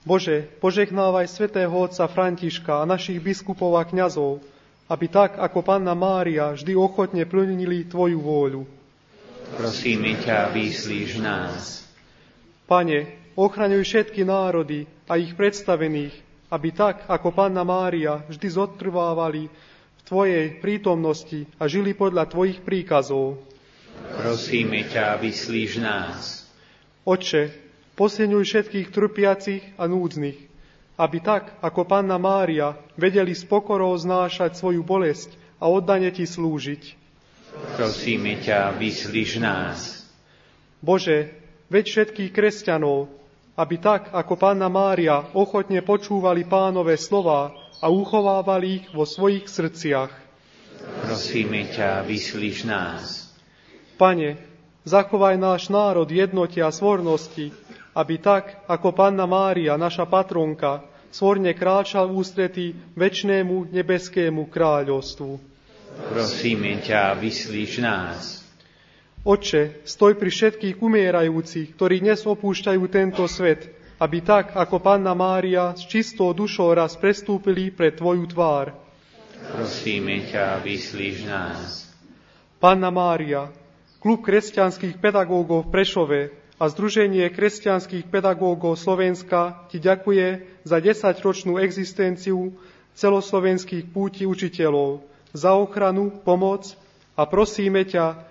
Bože, 0.07 0.47
požehnávaj 0.63 1.27
svätého 1.27 1.75
otca 1.75 2.07
Františka 2.07 2.79
a 2.79 2.87
našich 2.87 3.19
biskupov 3.19 3.75
a 3.75 3.83
kňazov, 3.83 4.39
aby 4.87 5.05
tak, 5.11 5.35
ako 5.35 5.59
Panna 5.67 5.91
Mária, 5.91 6.55
vždy 6.55 6.71
ochotne 6.79 7.27
plnili 7.27 7.91
Tvoju 7.91 8.23
vôľu. 8.23 8.63
Prosíme 9.59 10.15
ťa, 10.23 10.55
vyslíš 10.55 11.19
nás. 11.19 11.83
Pane, 12.71 13.19
ochraňuj 13.35 13.83
všetky 13.83 14.21
národy 14.27 14.87
a 15.07 15.17
ich 15.19 15.35
predstavených, 15.35 16.13
aby 16.51 16.69
tak, 16.75 17.07
ako 17.07 17.31
Panna 17.31 17.63
Mária, 17.63 18.23
vždy 18.27 18.47
zotrvávali 18.51 19.47
Tvojej 20.01 20.59
prítomnosti 20.59 21.47
a 21.55 21.71
žili 21.71 21.95
podľa 21.95 22.27
Tvojich 22.27 22.59
príkazov. 22.67 23.39
Prosíme 24.19 24.83
ťa, 24.83 25.15
vyslíš 25.23 25.79
nás. 25.79 26.43
Oče, 27.07 27.55
posilňuj 27.95 28.43
všetkých 28.43 28.87
trpiacich 28.91 29.63
a 29.79 29.87
núdznych, 29.87 30.35
aby 30.99 31.17
tak, 31.23 31.55
ako 31.63 31.87
Panna 31.87 32.19
Mária, 32.19 32.75
vedeli 32.99 33.31
s 33.31 33.47
pokorou 33.47 33.95
znášať 33.95 34.59
svoju 34.59 34.83
bolesť 34.83 35.31
a 35.63 35.71
oddane 35.71 36.11
Ti 36.11 36.27
slúžiť. 36.27 36.83
Prosíme 37.79 38.43
ťa, 38.43 38.75
vyslíš 38.75 39.39
nás. 39.39 40.03
Bože, 40.83 41.31
veď 41.71 41.85
všetkých 41.87 42.31
kresťanov, 42.35 43.20
aby 43.55 43.75
tak, 43.77 44.15
ako 44.15 44.39
Panna 44.39 44.71
Mária, 44.71 45.27
ochotne 45.35 45.83
počúvali 45.83 46.47
pánové 46.47 46.95
slova 46.95 47.51
a 47.81 47.89
uchovávali 47.91 48.83
ich 48.83 48.85
vo 48.95 49.03
svojich 49.03 49.49
srdciach. 49.49 50.13
Prosíme 51.05 51.69
ťa, 51.69 52.05
vyslíš 52.07 52.65
nás. 52.65 53.29
Pane, 53.99 54.39
zachovaj 54.81 55.37
náš 55.37 55.69
národ 55.69 56.09
jednoti 56.09 56.57
a 56.63 56.73
svornosti, 56.73 57.53
aby 57.93 58.17
tak, 58.17 58.65
ako 58.65 58.95
Panna 58.95 59.29
Mária, 59.29 59.77
naša 59.77 60.07
patronka, 60.09 60.81
svorne 61.11 61.53
kráčal 61.53 62.09
v 62.09 62.17
ústretí 62.17 62.67
väčšnému 62.95 63.69
nebeskému 63.69 64.47
kráľovstvu. 64.47 65.31
Prosíme 66.09 66.81
ťa, 66.81 67.19
vyslíš 67.19 67.83
nás. 67.83 68.40
Oče, 69.21 69.85
stoj 69.85 70.17
pri 70.17 70.33
všetkých 70.33 70.81
umierajúcich, 70.81 71.77
ktorí 71.77 72.01
dnes 72.01 72.25
opúšťajú 72.25 72.81
tento 72.89 73.21
svet, 73.29 73.69
aby 74.01 74.17
tak, 74.17 74.57
ako 74.57 74.81
Panna 74.81 75.13
Mária 75.13 75.77
s 75.77 75.85
čistou 75.85 76.33
dušou 76.33 76.73
raz 76.73 76.97
prestúpili 76.97 77.69
pre 77.69 77.93
Tvoju 77.93 78.25
tvár. 78.33 78.73
Prosíme 79.53 80.25
ťa, 80.25 80.65
vyslíš 80.65 81.29
nás. 81.29 81.85
Panna 82.57 82.89
Mária, 82.89 83.53
Klub 84.01 84.25
kresťanských 84.25 84.97
pedagógov 84.97 85.69
v 85.69 85.71
Prešove 85.77 86.21
a 86.57 86.65
Združenie 86.65 87.29
kresťanských 87.29 88.09
pedagógov 88.09 88.73
Slovenska 88.81 89.69
ti 89.69 89.77
ďakuje 89.77 90.49
za 90.65 90.81
desaťročnú 90.81 91.61
existenciu 91.61 92.57
celoslovenských 92.97 93.85
púti 93.85 94.25
učiteľov, 94.25 95.05
za 95.37 95.53
ochranu, 95.53 96.09
pomoc 96.25 96.73
a 97.13 97.29
prosíme 97.29 97.85
ťa, 97.85 98.30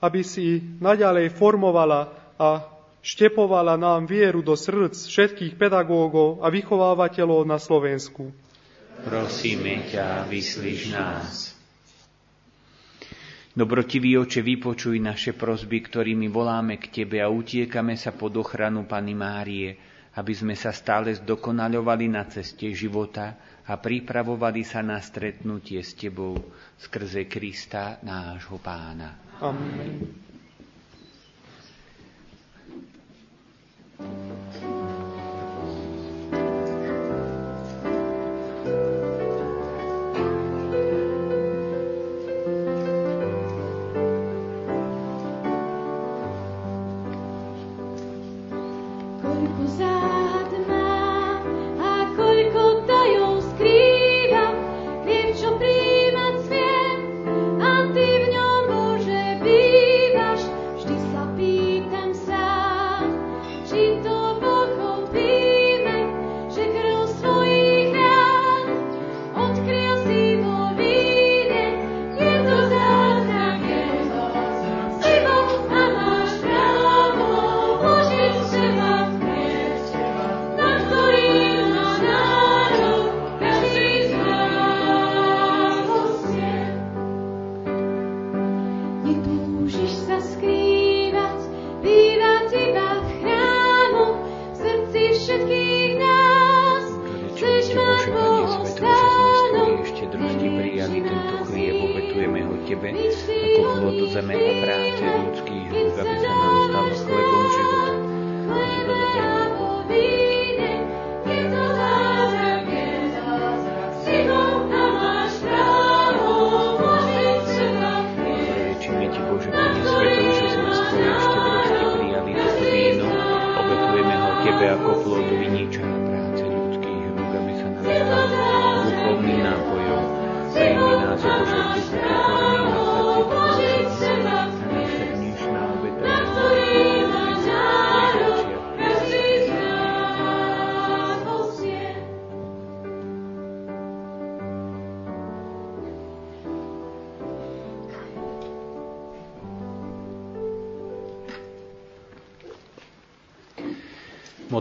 aby 0.00 0.20
si 0.24 0.64
naďalej 0.80 1.36
formovala 1.36 2.12
a 2.40 2.64
štepovala 3.04 3.76
nám 3.76 4.08
vieru 4.08 4.40
do 4.40 4.56
srdc 4.56 4.96
všetkých 4.96 5.54
pedagógov 5.56 6.40
a 6.40 6.48
vychovávateľov 6.48 7.44
na 7.44 7.60
Slovensku. 7.60 8.32
Prosíme 9.00 9.88
ťa, 9.88 10.28
vyslíš 10.28 10.92
nás. 10.92 11.56
Dobrotivý 13.50 14.20
oče, 14.20 14.44
vypočuj 14.46 15.02
naše 15.02 15.32
prosby, 15.34 15.82
ktorými 15.82 16.30
voláme 16.30 16.78
k 16.78 17.02
Tebe 17.02 17.18
a 17.18 17.32
utiekame 17.32 17.98
sa 17.98 18.14
pod 18.14 18.36
ochranu 18.38 18.86
Pany 18.86 19.16
Márie, 19.16 19.74
aby 20.14 20.32
sme 20.36 20.54
sa 20.54 20.70
stále 20.70 21.16
zdokonaľovali 21.16 22.06
na 22.12 22.28
ceste 22.30 22.70
života 22.76 23.36
a 23.66 23.74
pripravovali 23.74 24.62
sa 24.62 24.86
na 24.86 25.02
stretnutie 25.02 25.82
s 25.82 25.98
Tebou 25.98 26.38
skrze 26.78 27.26
Krista, 27.26 27.98
nášho 28.06 28.60
Pána. 28.62 29.29
Amen. 29.42 30.14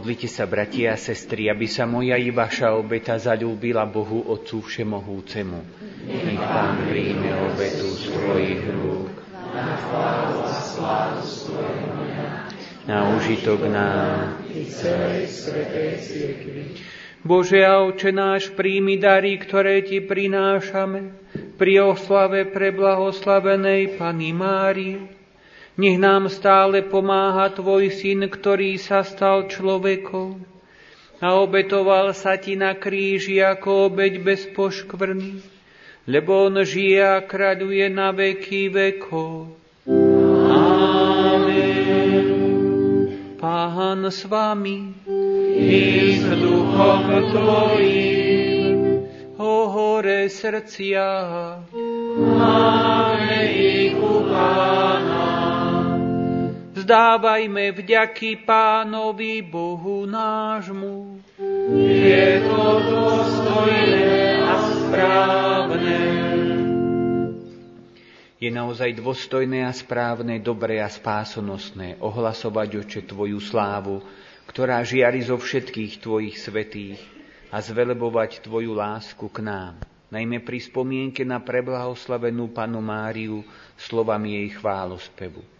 Modlite 0.09 0.25
sa, 0.25 0.49
bratia 0.49 0.89
a 0.89 0.97
sestry, 0.97 1.53
aby 1.53 1.69
sa 1.69 1.85
moja 1.85 2.17
i 2.17 2.33
vaša 2.33 2.73
obeta 2.73 3.21
zalúbila 3.21 3.85
Bohu 3.85 4.25
Otcu 4.25 4.65
Všemohúcemu. 4.65 5.61
Nech 6.09 6.41
Pán 6.49 6.81
príjme 6.89 7.29
obetu 7.45 7.93
z 7.93 8.09
Tvojich 8.17 8.65
rúk. 8.73 9.13
Na 12.89 12.99
užitok 13.21 13.69
nám. 13.69 14.41
Bože 17.21 17.61
a 17.61 17.85
Oče 17.85 18.09
náš, 18.09 18.49
príjmi 18.57 18.97
dary, 18.97 19.37
ktoré 19.37 19.85
Ti 19.85 20.09
prinášame 20.09 21.13
pri 21.61 21.85
oslave 21.85 22.49
pre 22.49 22.73
blahoslavenej 22.73 24.01
Pany 24.01 24.33
Márie. 24.33 25.18
Nech 25.79 25.95
nám 25.95 26.27
stále 26.27 26.83
pomáha 26.83 27.47
Tvoj 27.55 27.87
Syn, 27.95 28.27
ktorý 28.27 28.75
sa 28.75 28.99
stal 28.99 29.47
človekom 29.47 30.43
a 31.23 31.39
obetoval 31.39 32.11
sa 32.11 32.35
Ti 32.35 32.59
na 32.59 32.75
kríži 32.75 33.39
ako 33.39 33.87
obeď 33.87 34.19
bez 34.19 34.43
poškvrny, 34.51 35.39
lebo 36.03 36.51
On 36.51 36.59
žije 36.67 36.99
a 36.99 37.23
kráľuje 37.23 37.87
na 37.95 38.11
veky 38.11 38.67
vekov. 38.67 39.55
Amen. 40.51 42.27
Pán 43.39 44.03
s 44.03 44.27
Vami, 44.27 44.99
I 45.55 46.19
s 46.19 46.27
duchom 46.27 47.07
Tvojim 47.31 48.99
o 49.39 49.71
hore 49.71 50.27
srdcia, 50.27 51.07
máme 52.35 53.47
ich 53.47 53.95
u 53.95 54.27
Pána. 54.27 54.88
Vzdávajme 56.89 57.69
vďaky 57.69 58.49
Pánovi 58.49 59.45
Bohu 59.45 60.09
nášmu. 60.09 61.21
Je 61.69 62.41
to 62.41 62.65
dôstojné 62.81 64.41
a 64.41 64.55
správne. 64.73 65.99
Je 68.41 68.49
naozaj 68.49 68.97
dôstojné 68.97 69.69
a 69.69 69.73
správne, 69.77 70.41
dobré 70.41 70.81
a 70.81 70.89
spásonosné 70.89 72.01
ohlasovať, 72.01 72.81
oče, 72.81 73.01
Tvoju 73.05 73.37
slávu, 73.37 74.01
ktorá 74.49 74.81
žiari 74.81 75.21
zo 75.21 75.37
všetkých 75.37 76.01
Tvojich 76.01 76.41
svetých 76.41 76.97
a 77.53 77.61
zvelebovať 77.61 78.49
Tvoju 78.49 78.73
lásku 78.73 79.29
k 79.29 79.45
nám, 79.45 79.77
najmä 80.09 80.41
pri 80.41 80.57
spomienke 80.57 81.21
na 81.21 81.37
preblahoslavenú 81.37 82.49
Panu 82.49 82.81
Máriu 82.81 83.45
slovami 83.77 84.41
jej 84.41 84.57
chválospevu. 84.57 85.58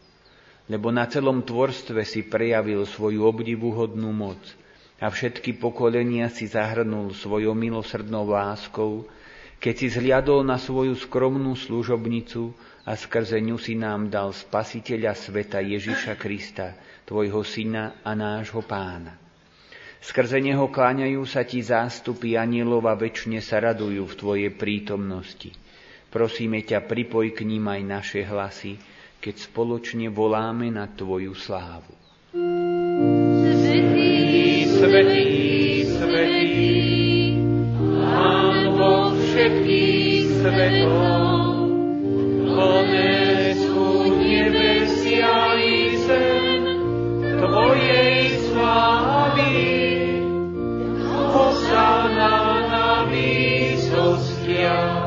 Lebo 0.69 0.93
na 0.93 1.09
celom 1.09 1.41
tvorstve 1.41 2.05
si 2.05 2.21
prejavil 2.21 2.85
svoju 2.85 3.25
obdivuhodnú 3.25 4.13
moc 4.13 4.39
a 5.01 5.09
všetky 5.09 5.57
pokolenia 5.57 6.29
si 6.29 6.45
zahrnul 6.45 7.17
svojou 7.17 7.57
milosrdnou 7.57 8.29
láskou, 8.29 9.09
keď 9.57 9.73
si 9.75 9.87
zhliadol 9.89 10.45
na 10.45 10.61
svoju 10.61 10.93
skromnú 10.93 11.57
služobnicu 11.57 12.53
a 12.85 12.93
skrze 12.93 13.41
ňu 13.41 13.57
si 13.57 13.73
nám 13.75 14.13
dal 14.13 14.29
spasiteľa 14.29 15.17
sveta 15.17 15.59
Ježiša 15.59 16.15
Krista, 16.15 16.77
tvojho 17.09 17.41
syna 17.41 18.05
a 18.05 18.13
nášho 18.13 18.61
pána. 18.61 19.17
Skrze 19.99 20.39
neho 20.39 20.71
kláňajú 20.71 21.27
sa 21.27 21.43
ti 21.43 21.59
zástupy 21.59 22.39
anielov 22.39 22.87
a 22.87 22.95
väčšine 22.95 23.43
sa 23.43 23.59
radujú 23.59 24.07
v 24.07 24.15
tvojej 24.15 24.51
prítomnosti. 24.55 25.51
Prosíme 26.07 26.63
ťa, 26.63 26.87
pripoj 26.87 27.35
k 27.35 27.43
ním 27.43 27.67
aj 27.67 27.81
naše 27.83 28.21
hlasy, 28.23 28.79
keď 29.19 29.35
spoločne 29.51 30.07
voláme 30.07 30.71
na 30.71 30.87
tvoju 30.87 31.35
slávu. 31.35 31.91
Svetý, 33.59 34.15
Svetý, 34.79 35.27
svetý, 35.91 37.35
Pán 37.99 38.79
Boh 38.79 39.11
všetkých 39.19 40.23
svetov, 40.39 41.67
sú 43.59 44.07
nebesia 44.23 45.55
i 45.59 45.99
zem 45.99 46.63
Tvojej 47.39 48.35
slávy. 48.51 49.55
Hosanna 51.07 52.67
na 52.67 53.07
výsostiach, 53.07 54.98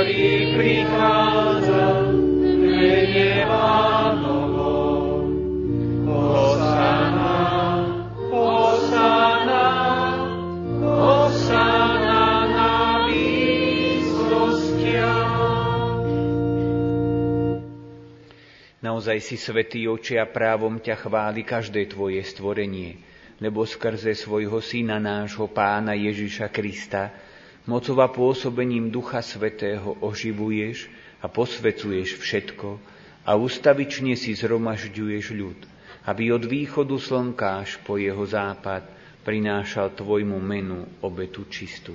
ktorý 0.00 0.56
prichádza 0.56 2.08
v 2.08 2.16
mene 2.56 3.44
Pánovo. 3.44 4.72
Hosana, 6.08 7.36
Hosana, 8.32 9.68
Hosana 10.80 12.24
na 12.48 13.04
výsostiach. 13.12 14.08
Naozaj 18.80 19.20
si 19.20 19.36
svetý 19.36 19.84
oče 19.84 20.16
a 20.16 20.24
právom 20.24 20.80
ťa 20.80 20.96
chváli 20.96 21.44
každé 21.44 21.92
tvoje 21.92 22.24
stvorenie, 22.24 23.04
lebo 23.36 23.68
skrze 23.68 24.16
svojho 24.16 24.64
syna 24.64 24.96
nášho 24.96 25.44
pána 25.52 25.92
Ježiša 25.92 26.48
Krista, 26.48 27.12
mocova 27.70 28.10
pôsobením 28.10 28.90
Ducha 28.90 29.22
Svetého 29.22 29.94
oživuješ 30.02 30.90
a 31.22 31.30
posvecuješ 31.30 32.18
všetko 32.18 32.68
a 33.22 33.38
ustavične 33.38 34.18
si 34.18 34.34
zhromažďuješ 34.34 35.24
ľud, 35.38 35.58
aby 36.10 36.34
od 36.34 36.50
východu 36.50 36.98
slnka 36.98 37.62
až 37.62 37.78
po 37.86 37.94
jeho 37.94 38.26
západ 38.26 38.90
prinášal 39.22 39.94
tvojmu 39.94 40.42
menu 40.42 40.82
obetu 41.06 41.46
čistú. 41.46 41.94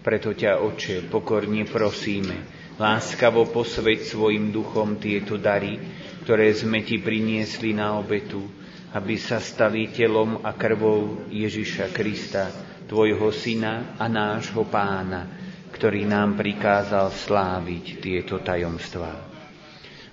Preto 0.00 0.32
ťa, 0.32 0.64
Oče, 0.64 1.06
pokorne 1.12 1.68
prosíme, 1.68 2.48
láskavo 2.80 3.52
posveď 3.52 4.08
svojim 4.08 4.50
duchom 4.50 4.96
tieto 4.96 5.36
dary, 5.36 5.76
ktoré 6.24 6.48
sme 6.56 6.80
ti 6.82 6.98
priniesli 6.98 7.76
na 7.76 8.00
obetu, 8.00 8.42
aby 8.96 9.14
sa 9.20 9.38
stali 9.38 9.92
telom 9.92 10.42
a 10.42 10.56
krvou 10.56 11.28
Ježiša 11.30 11.94
Krista, 11.94 12.71
tvojho 12.86 13.30
syna 13.30 13.96
a 13.98 14.06
nášho 14.08 14.64
pána, 14.66 15.26
ktorý 15.72 16.06
nám 16.06 16.38
prikázal 16.38 17.10
sláviť 17.10 17.98
tieto 17.98 18.38
tajomstvá. 18.38 19.32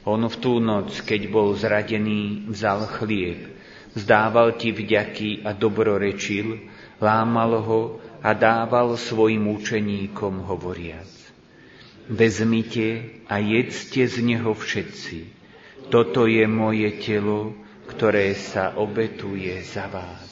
On 0.07 0.22
v 0.24 0.36
tú 0.39 0.57
noc, 0.63 1.05
keď 1.05 1.30
bol 1.30 1.53
zradený, 1.53 2.49
vzal 2.49 2.88
chlieb, 2.88 3.51
vzdával 3.93 4.55
ti 4.55 4.72
vďaky 4.72 5.43
a 5.43 5.53
dobrorečil, 5.53 6.72
lámal 6.97 7.61
ho 7.61 7.82
a 8.24 8.32
dával 8.34 8.95
svojim 8.95 9.47
učeníkom 9.47 10.47
hovoriac. 10.47 11.07
Vezmite 12.09 13.22
a 13.30 13.38
jedzte 13.38 14.09
z 14.09 14.17
neho 14.26 14.51
všetci. 14.57 15.20
Toto 15.93 16.26
je 16.26 16.45
moje 16.49 16.89
telo, 17.01 17.53
ktoré 17.86 18.34
sa 18.34 18.78
obetuje 18.78 19.61
za 19.61 19.86
vás. 19.89 20.28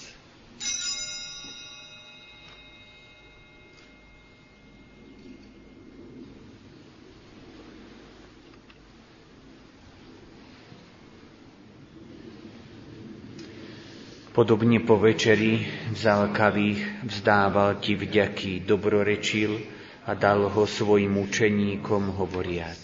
Podobne 14.38 14.78
po 14.86 15.02
večeri 15.02 15.66
vzal 15.98 16.30
kavých, 16.30 17.10
vzdával 17.10 17.82
ti 17.82 17.98
vďaky, 17.98 18.70
dobrorečil 18.70 19.58
a 20.06 20.14
dal 20.14 20.46
ho 20.54 20.70
svojim 20.70 21.18
učeníkom 21.18 22.14
hovoriac. 22.14 22.78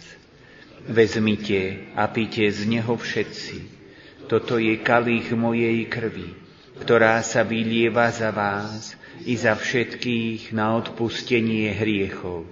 Vezmite 0.89 1.93
a 1.93 2.09
pite 2.09 2.49
z 2.49 2.65
neho 2.65 2.97
všetci. 2.97 3.57
Toto 4.25 4.57
je 4.57 4.81
kalich 4.81 5.29
mojej 5.37 5.85
krvi, 5.85 6.33
ktorá 6.81 7.21
sa 7.21 7.45
vylieva 7.45 8.09
za 8.09 8.33
vás 8.33 8.97
i 9.21 9.37
za 9.37 9.53
všetkých 9.53 10.57
na 10.57 10.73
odpustenie 10.81 11.69
hriechov. 11.69 12.49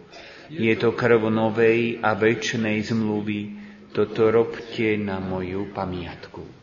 Je 0.53 0.77
to 0.77 0.93
krv 0.93 1.25
novej 1.33 1.97
a 2.05 2.13
väčšnej 2.13 2.85
zmluvy, 2.85 3.57
toto 3.97 4.29
robte 4.29 4.93
na 5.01 5.17
moju 5.17 5.73
pamiatku. 5.73 6.60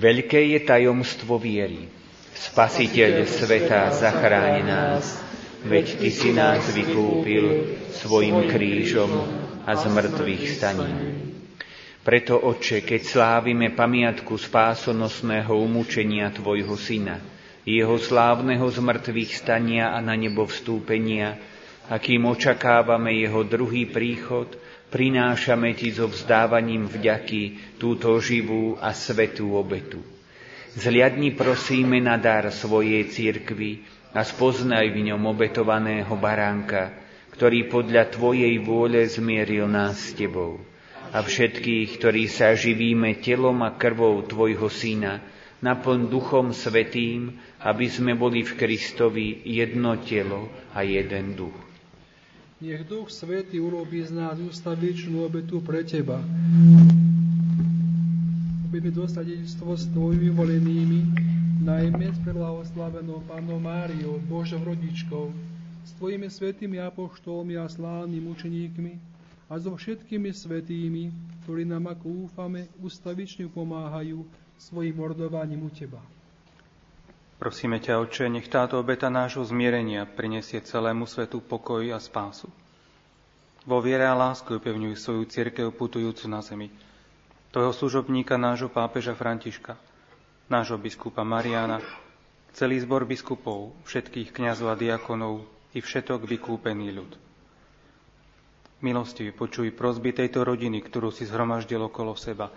Veľké 0.00 0.56
je 0.56 0.64
tajomstvo 0.64 1.36
viery. 1.36 1.84
Spasiteľ 2.32 3.28
sveta 3.28 3.92
zachráni 3.92 4.64
nás, 4.64 5.20
veď 5.68 6.00
Ty 6.00 6.08
si 6.08 6.30
nás 6.32 6.64
vykúpil 6.72 7.76
svojim 8.00 8.48
krížom 8.48 9.12
a 9.68 9.76
z 9.76 9.84
mŕtvych 9.92 10.44
staní. 10.56 10.92
Preto, 12.00 12.40
Oče, 12.40 12.80
keď 12.80 13.00
slávime 13.04 13.76
pamiatku 13.76 14.40
spásonosného 14.40 15.52
umúčenia 15.52 16.32
Tvojho 16.32 16.80
Syna, 16.80 17.20
jeho 17.68 18.00
slávneho 18.00 18.64
zmrtvých 18.72 19.36
stania 19.36 19.92
a 19.92 20.00
na 20.00 20.16
nebo 20.16 20.48
vstúpenia, 20.48 21.36
akým 21.92 22.24
očakávame 22.24 23.20
jeho 23.20 23.44
druhý 23.44 23.84
príchod, 23.84 24.48
prinášame 24.90 25.72
Ti 25.78 25.94
so 25.94 26.10
vzdávaním 26.10 26.90
vďaky 26.90 27.74
túto 27.78 28.18
živú 28.18 28.76
a 28.76 28.90
svetú 28.90 29.54
obetu. 29.54 30.02
Zliadni 30.74 31.34
prosíme 31.34 31.98
na 31.98 32.18
dar 32.18 32.46
svojej 32.50 33.06
cirkvi 33.10 33.82
a 34.14 34.26
spoznaj 34.26 34.90
v 34.90 35.10
ňom 35.10 35.22
obetovaného 35.26 36.14
baránka, 36.18 36.94
ktorý 37.34 37.70
podľa 37.70 38.10
Tvojej 38.10 38.58
vôle 38.62 39.06
zmieril 39.06 39.70
nás 39.70 40.10
s 40.10 40.18
Tebou. 40.18 40.62
A 41.10 41.26
všetkých, 41.26 41.98
ktorí 41.98 42.30
sa 42.30 42.54
živíme 42.54 43.18
telom 43.18 43.66
a 43.66 43.74
krvou 43.74 44.22
Tvojho 44.22 44.70
Syna, 44.70 45.18
naplň 45.58 46.06
Duchom 46.06 46.54
Svetým, 46.54 47.34
aby 47.66 47.86
sme 47.90 48.14
boli 48.14 48.46
v 48.46 48.54
Kristovi 48.54 49.42
jedno 49.42 49.98
telo 50.00 50.48
a 50.70 50.86
jeden 50.86 51.34
duch. 51.34 51.69
Nech 52.60 52.84
Duch 52.84 53.08
Svetý 53.08 53.56
urobí 53.56 54.04
z 54.04 54.12
nás 54.12 54.36
ústavičnú 54.36 55.24
obetu 55.24 55.64
pre 55.64 55.80
Teba. 55.80 56.20
Budeme 58.68 58.92
dostať 58.92 59.24
dedičstvo 59.32 59.72
s 59.72 59.88
Tvojimi 59.88 60.28
volenými, 60.28 61.00
najmä 61.64 62.12
s 62.12 62.20
preblahoslavenou 62.20 63.24
Pánom 63.24 63.64
Máriou, 63.64 64.20
Božou 64.28 64.60
rodičkou, 64.60 65.32
s 65.88 65.96
Tvojimi 65.96 66.28
svetými 66.28 66.84
apoštolmi 66.84 67.56
a 67.56 67.64
slávnymi 67.64 68.28
učeníkmi 68.28 68.92
a 69.48 69.56
so 69.56 69.72
všetkými 69.72 70.28
svetými, 70.28 71.08
ktorí 71.48 71.64
nám, 71.64 71.88
ako 71.96 72.28
úfame, 72.28 72.68
ustavične 72.84 73.48
pomáhajú 73.48 74.20
svojim 74.60 75.00
mordovaním 75.00 75.64
u 75.64 75.72
Teba. 75.72 76.04
Prosíme 77.40 77.80
ťa, 77.80 78.04
Oče, 78.04 78.28
nech 78.28 78.52
táto 78.52 78.76
obeta 78.76 79.08
nášho 79.08 79.40
zmierenia 79.40 80.04
prinesie 80.04 80.60
celému 80.60 81.08
svetu 81.08 81.40
pokoj 81.40 81.80
a 81.88 81.96
spásu. 81.96 82.52
Vo 83.64 83.80
viere 83.80 84.04
a 84.04 84.12
láske 84.12 84.60
upevňuj 84.60 85.00
svoju 85.00 85.24
církev 85.24 85.72
putujúcu 85.72 86.28
na 86.28 86.44
zemi. 86.44 86.68
Tvojho 87.48 87.72
služobníka, 87.72 88.36
nášho 88.36 88.68
pápeža 88.68 89.16
Františka, 89.16 89.80
nášho 90.52 90.76
biskupa 90.76 91.24
Mariana, 91.24 91.80
celý 92.52 92.76
zbor 92.84 93.08
biskupov, 93.08 93.72
všetkých 93.88 94.36
kňazov 94.36 94.72
a 94.72 94.76
diakonov 94.76 95.40
i 95.72 95.80
všetok 95.80 96.28
vykúpený 96.28 96.92
ľud. 96.92 97.16
Milosti 98.84 99.32
počuj 99.32 99.72
prosby 99.72 100.12
tejto 100.12 100.44
rodiny, 100.44 100.84
ktorú 100.84 101.08
si 101.08 101.24
zhromaždil 101.24 101.88
okolo 101.88 102.12
seba 102.20 102.52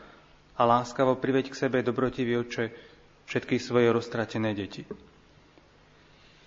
a 0.60 0.62
láskavo 0.68 1.16
priveď 1.16 1.56
k 1.56 1.60
sebe 1.68 1.80
dobrotivý 1.80 2.44
oče, 2.44 2.93
všetky 3.28 3.60
svoje 3.60 3.90
roztratené 3.90 4.56
deti. 4.56 4.84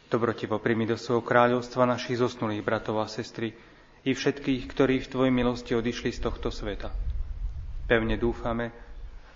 Dobrotivo 0.06 0.62
primi 0.62 0.86
do 0.86 0.94
svojho 0.94 1.26
kráľovstva 1.26 1.82
našich 1.82 2.22
zosnulých 2.22 2.62
bratov 2.62 3.02
a 3.02 3.10
sestry 3.10 3.50
i 4.06 4.14
všetkých, 4.14 4.70
ktorí 4.70 5.02
v 5.02 5.10
Tvojej 5.10 5.34
milosti 5.34 5.74
odišli 5.74 6.14
z 6.14 6.22
tohto 6.22 6.54
sveta. 6.54 6.94
Pevne 7.90 8.14
dúfame, 8.14 8.70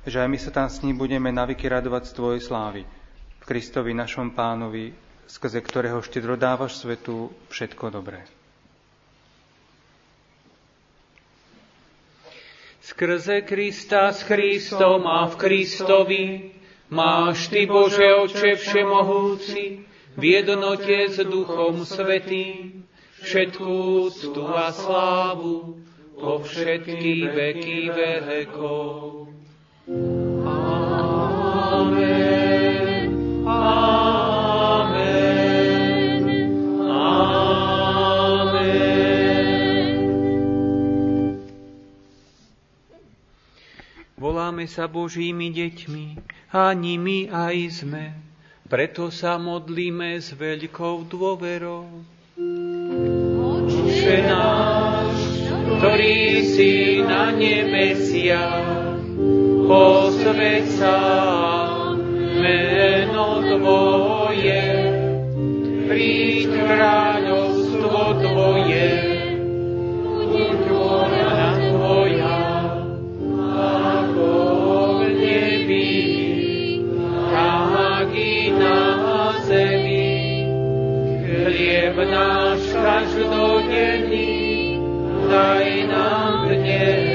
že 0.07 0.22
aj 0.22 0.28
my 0.30 0.38
sa 0.38 0.51
tam 0.55 0.70
s 0.70 0.80
ním 0.86 0.95
budeme 0.95 1.34
navyky 1.34 1.66
radovať 1.66 2.07
z 2.07 2.12
Tvojej 2.14 2.41
slávy, 2.47 2.82
v 3.41 3.45
Kristovi 3.45 3.91
našom 3.91 4.30
pánovi, 4.30 4.95
skrze 5.26 5.59
ktorého 5.59 5.99
štedro 6.07 6.38
dávaš 6.38 6.78
svetu 6.78 7.34
všetko 7.51 7.91
dobré. 7.91 8.22
Skrze 12.80 13.43
Krista 13.47 14.11
s 14.11 14.26
Kristom 14.26 15.07
a 15.07 15.26
v 15.30 15.34
Kristovi 15.38 16.22
Máš 16.91 17.49
Ty, 17.49 17.66
Bože 17.66 18.14
Oče 18.14 18.59
Všemohúci, 18.59 19.86
v 20.18 20.22
jednote 20.24 21.07
s 21.07 21.22
Duchom 21.22 21.86
Svetým, 21.86 22.82
všetkú 23.22 24.11
úctu 24.11 24.43
a 24.51 24.74
slávu 24.74 25.78
po 26.18 26.43
všetky 26.43 27.30
veky 27.30 27.95
vekov. 27.95 29.30
Amen. 31.70 32.39
Voláme 44.61 44.76
sa 44.76 44.92
Božími 44.92 45.48
deťmi 45.56 46.06
a 46.52 46.76
nimi 46.76 47.32
aj 47.32 47.80
sme. 47.80 48.12
Preto 48.68 49.08
sa 49.08 49.40
modlíme 49.40 50.20
s 50.20 50.36
veľkou 50.36 51.08
dôverou. 51.08 51.88
Oče 53.40 54.16
náš, 54.20 55.16
ktorý 55.80 56.44
si 56.44 57.00
na 57.00 57.32
nebesiach, 57.32 59.00
posveď 59.64 60.64
sa 60.76 60.98
meno 62.36 63.40
Tvoje, 63.40 64.64
príď 65.88 66.52
kráľovstvo 66.68 67.96
Tvoje, 68.28 68.88
buď 70.28 70.61
vôľa 70.68 71.48
Tvoja, 71.64 72.39
Chlieb 81.51 81.98
náš 81.98 82.62
každodenný, 82.78 84.30
daj 85.26 85.66
nám 85.90 86.46
dnes 86.46 87.09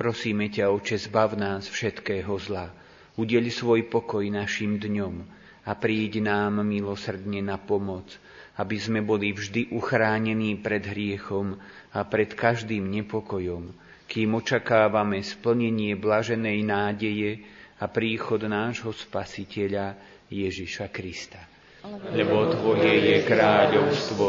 Prosíme 0.00 0.48
ťa, 0.48 0.72
Oče, 0.72 0.96
zbav 0.96 1.36
nás 1.36 1.68
všetkého 1.68 2.32
zla. 2.40 2.72
Udeli 3.20 3.52
svoj 3.52 3.84
pokoj 3.84 4.24
našim 4.32 4.80
dňom 4.80 5.14
a 5.68 5.76
príď 5.76 6.24
nám 6.24 6.64
milosrdne 6.64 7.44
na 7.44 7.60
pomoc, 7.60 8.08
aby 8.56 8.80
sme 8.80 9.04
boli 9.04 9.36
vždy 9.36 9.76
uchránení 9.76 10.56
pred 10.56 10.88
hriechom 10.88 11.52
a 11.92 12.00
pred 12.08 12.32
každým 12.32 12.88
nepokojom, 12.88 13.76
kým 14.08 14.40
očakávame 14.40 15.20
splnenie 15.20 15.92
blaženej 16.00 16.64
nádeje 16.64 17.44
a 17.76 17.84
príchod 17.84 18.40
nášho 18.40 18.96
Spasiteľa 18.96 20.00
Ježiša 20.32 20.88
Krista. 20.88 21.44
Lebo 22.16 22.48
Tvoje 22.48 22.88
je 22.88 23.18
kráľovstvo, 23.28 24.28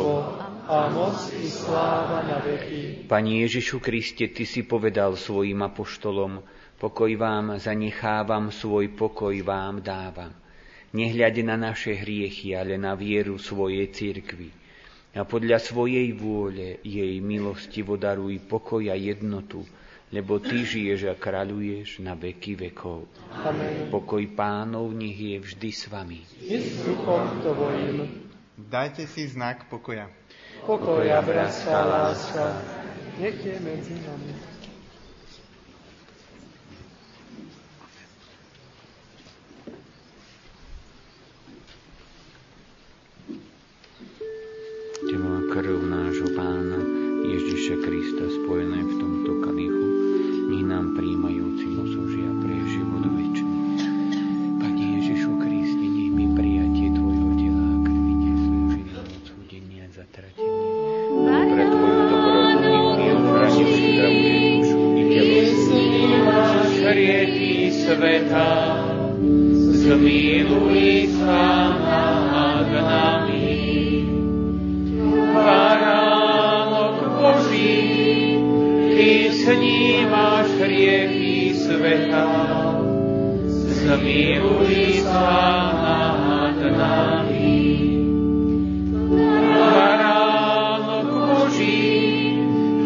a 0.67 0.89
moc 0.89 1.17
i 1.33 1.49
sláva 1.49 2.21
na 2.25 2.37
veky. 2.41 3.05
Pani 3.09 3.41
Ježišu 3.45 3.81
Kriste, 3.81 4.29
Ty 4.29 4.43
si 4.45 4.61
povedal 4.65 5.17
svojim 5.17 5.61
apoštolom, 5.65 6.41
pokoj 6.77 7.11
vám 7.17 7.57
zanechávam, 7.57 8.53
svoj 8.53 8.93
pokoj 8.93 9.33
vám 9.41 9.81
dávam. 9.81 10.33
Nehľade 10.91 11.41
na 11.41 11.55
naše 11.55 11.95
hriechy, 11.95 12.51
ale 12.51 12.75
na 12.75 12.93
vieru 12.99 13.39
svojej 13.39 13.87
cirkvi. 13.95 14.51
A 15.15 15.27
podľa 15.27 15.59
svojej 15.59 16.11
vôle 16.15 16.79
jej 16.83 17.19
milosti 17.19 17.83
vodaruj 17.83 18.43
pokoj 18.47 18.87
a 18.91 18.95
jednotu, 18.95 19.63
lebo 20.11 20.39
Ty 20.39 20.67
žiješ 20.67 21.07
a 21.07 21.15
kráľuješ 21.15 22.03
na 22.03 22.15
veky 22.15 22.59
vekov. 22.59 23.07
Amen. 23.31 23.87
Pokoj 23.87 24.23
pánov 24.35 24.91
nech 24.91 25.15
je 25.15 25.39
vždy 25.39 25.69
s 25.71 25.87
vami. 25.87 26.19
I 26.43 26.59
s 26.59 26.83
duchom 26.83 27.39
Tvojim. 27.39 28.27
Dajte 28.59 29.07
si 29.07 29.27
znak 29.27 29.71
pokoja. 29.71 30.20
Pokoja, 30.61 31.21
bratská 31.25 31.85
láska, 31.85 32.61
nech 33.17 33.45
je 33.45 33.57
medzi 33.65 33.97
nami. 33.97 34.33
Telo 45.09 45.29
a 45.33 45.41
krv 45.49 45.81
nášho 45.81 46.29
pána 46.37 46.77
Ježiša 47.25 47.75
Krista 47.81 48.25
spojené 48.29 48.85
v 48.85 48.93
tomto 49.01 49.31
kalichu, 49.41 49.87
nech 50.53 50.65
nám 50.69 50.93
príjmajúci 50.93 51.40
Baránok 89.71 91.07
Boží, 91.31 91.79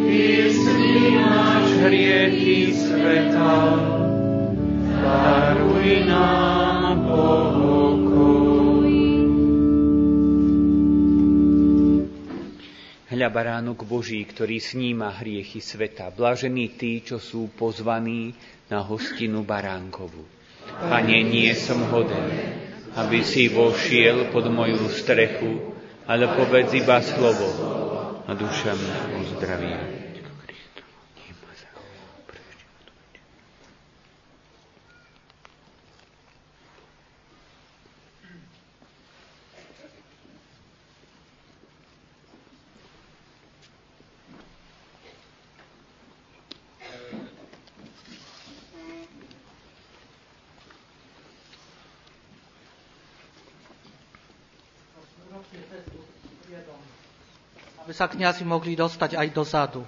Ty 0.05 0.53
snímaš 0.53 1.65
hriechy 1.81 2.77
sveta, 2.77 3.57
daruj 5.01 6.05
nám 6.05 7.09
pokoj. 7.09 8.93
Hľa 13.09 13.29
baránok 13.33 13.81
Boží, 13.89 14.21
ktorý 14.29 14.61
sníma 14.61 15.09
hriechy 15.25 15.57
sveta, 15.57 16.13
blažení 16.13 16.69
tí, 16.77 17.01
čo 17.01 17.17
sú 17.17 17.49
pozvaní 17.57 18.29
na 18.69 18.85
hostinu 18.85 19.41
baránkovu. 19.41 20.34
Pane, 20.75 21.23
nie 21.23 21.55
som 21.55 21.87
hoden, 21.87 22.27
aby 22.99 23.23
si 23.23 23.47
vošiel 23.47 24.31
pod 24.35 24.51
moju 24.51 24.91
strechu, 24.91 25.75
ale 26.05 26.27
povedz 26.35 26.75
iba 26.75 26.99
slovo 26.99 27.49
a 28.27 28.31
duša 28.35 28.71
mňa 28.75 28.97
uzdraví. 29.23 30.04
Sa 57.95 58.11
kňazi 58.11 58.43
mohli 58.43 58.75
dostať 58.75 59.15
aj 59.15 59.27
dozadu. 59.31 59.81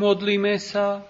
Modlíme 0.00 0.56
sa. 0.56 1.04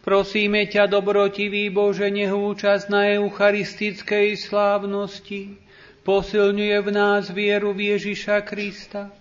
Prosíme 0.00 0.64
ťa, 0.64 0.88
dobrotivý 0.88 1.68
Bože, 1.68 2.08
nech 2.08 2.32
účasť 2.32 2.88
na 2.88 3.12
eucharistickej 3.20 4.40
slávnosti 4.40 5.60
posilňuje 6.00 6.78
v 6.80 6.88
nás 6.96 7.28
vieru 7.28 7.76
v 7.76 7.92
Ježiša 7.92 8.40
Krista, 8.48 9.12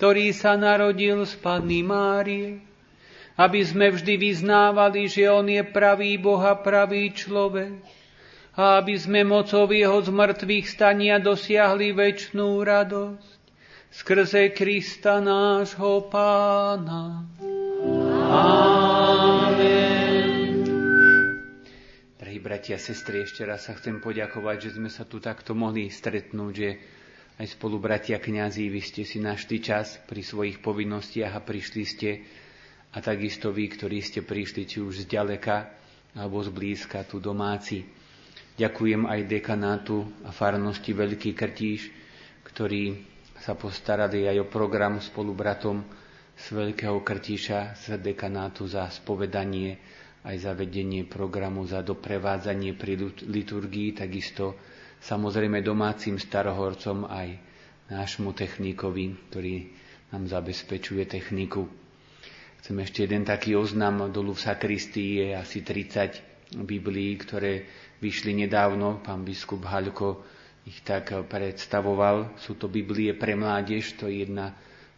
ktorý 0.00 0.32
sa 0.32 0.56
narodil 0.56 1.28
z 1.28 1.36
Panny 1.44 1.84
Márie, 1.84 2.64
aby 3.36 3.60
sme 3.60 3.92
vždy 3.92 4.16
vyznávali, 4.16 5.12
že 5.12 5.28
On 5.28 5.44
je 5.44 5.60
pravý 5.60 6.16
Boh 6.16 6.40
a 6.40 6.56
pravý 6.56 7.12
človek, 7.12 7.76
a 8.56 8.80
aby 8.80 8.96
sme 8.96 9.28
mocou 9.28 9.68
Jeho 9.68 10.00
zmrtvých 10.00 10.64
stania 10.64 11.20
dosiahli 11.20 11.92
väčšnú 11.92 12.64
radosť 12.64 13.36
skrze 13.92 14.56
Krista 14.56 15.20
nášho 15.20 16.08
Pána. 16.08 17.28
Amen. 18.26 19.86
Bratia 22.56 22.78
a 22.78 22.82
sestry, 22.82 23.22
ešte 23.26 23.44
raz 23.44 23.68
sa 23.68 23.76
chcem 23.76 24.00
poďakovať, 24.00 24.56
že 24.58 24.70
sme 24.80 24.88
sa 24.88 25.04
tu 25.04 25.20
takto 25.20 25.52
mohli 25.52 25.92
stretnúť, 25.92 26.52
že 26.56 26.78
aj 27.36 27.46
spolu 27.52 27.76
bratia 27.76 28.16
kňazí, 28.16 28.72
vy 28.72 28.80
ste 28.80 29.04
si 29.04 29.20
našli 29.20 29.60
čas 29.60 30.00
pri 30.08 30.24
svojich 30.24 30.64
povinnostiach 30.64 31.36
a 31.36 31.44
prišli 31.44 31.84
ste 31.84 32.24
a 32.96 32.98
takisto 33.04 33.52
vy, 33.52 33.68
ktorí 33.70 34.00
ste 34.00 34.24
prišli 34.24 34.64
či 34.64 34.80
už 34.80 35.04
zďaleka 35.04 35.68
alebo 36.16 36.40
zblízka 36.40 37.04
tu 37.04 37.20
domáci. 37.20 37.84
Ďakujem 38.56 39.04
aj 39.04 39.20
dekanátu 39.28 40.08
a 40.24 40.32
farnosti 40.32 40.96
Veľký 40.96 41.36
Krtíš, 41.36 41.92
ktorí 42.46 43.04
sa 43.36 43.52
postarali 43.52 44.24
aj 44.24 44.42
o 44.42 44.46
program 44.48 44.96
spolu 44.96 45.36
bratom 45.36 45.84
z 46.36 46.46
Veľkého 46.52 47.00
Krtíša, 47.00 47.74
z 47.74 47.96
dekanátu 47.96 48.68
za 48.68 48.86
spovedanie, 48.86 49.80
aj 50.22 50.36
za 50.38 50.52
vedenie 50.52 51.02
programu, 51.02 51.64
za 51.64 51.80
doprevádzanie 51.80 52.76
pri 52.76 52.98
liturgii, 53.24 53.94
takisto 53.94 54.52
samozrejme 55.00 55.62
domácim 55.62 56.16
starohorcom 56.16 57.08
aj 57.08 57.40
nášmu 57.88 58.30
technikovi, 58.32 59.16
ktorý 59.30 59.54
nám 60.10 60.26
zabezpečuje 60.26 61.06
techniku. 61.06 61.64
Chcem 62.60 62.76
ešte 62.82 63.06
jeden 63.06 63.22
taký 63.22 63.54
oznam. 63.54 64.10
Dolu 64.10 64.34
v 64.34 64.42
sakristii 64.42 65.10
je 65.16 65.28
asi 65.32 65.62
30 65.62 66.58
Biblií, 66.58 67.14
ktoré 67.16 67.62
vyšli 67.98 68.34
nedávno. 68.36 68.98
Pán 69.00 69.22
biskup 69.22 69.62
Haľko 69.64 70.22
ich 70.66 70.82
tak 70.82 71.14
predstavoval. 71.26 72.34
Sú 72.36 72.58
to 72.58 72.66
Biblie 72.66 73.14
pre 73.14 73.38
mládež, 73.38 73.94
to 73.94 74.10
je 74.10 74.26
jedna 74.26 74.50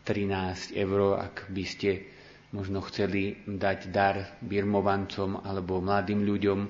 13 0.08 0.72
eur, 0.72 1.20
ak 1.20 1.52
by 1.52 1.64
ste 1.68 2.08
možno 2.56 2.80
chceli 2.88 3.44
dať 3.44 3.92
dar 3.92 4.40
birmovancom 4.40 5.44
alebo 5.44 5.84
mladým 5.84 6.24
ľuďom, 6.24 6.60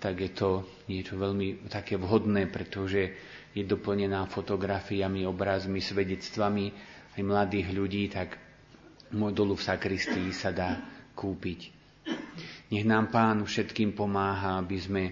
tak 0.00 0.24
je 0.24 0.30
to 0.32 0.64
niečo 0.88 1.20
veľmi 1.20 1.68
také 1.68 2.00
vhodné, 2.00 2.48
pretože 2.48 3.12
je 3.52 3.60
doplnená 3.60 4.24
fotografiami, 4.32 5.28
obrazmi, 5.28 5.84
svedectvami 5.84 6.66
aj 7.12 7.20
mladých 7.20 7.68
ľudí, 7.76 8.08
tak 8.08 8.40
dolu 9.12 9.52
v 9.52 9.66
sakristii 9.68 10.32
sa 10.32 10.48
dá 10.48 10.80
kúpiť. 11.12 11.60
Nech 12.72 12.88
nám 12.88 13.12
Pán 13.12 13.44
všetkým 13.44 13.92
pomáha, 13.92 14.56
aby 14.64 14.78
sme 14.80 15.04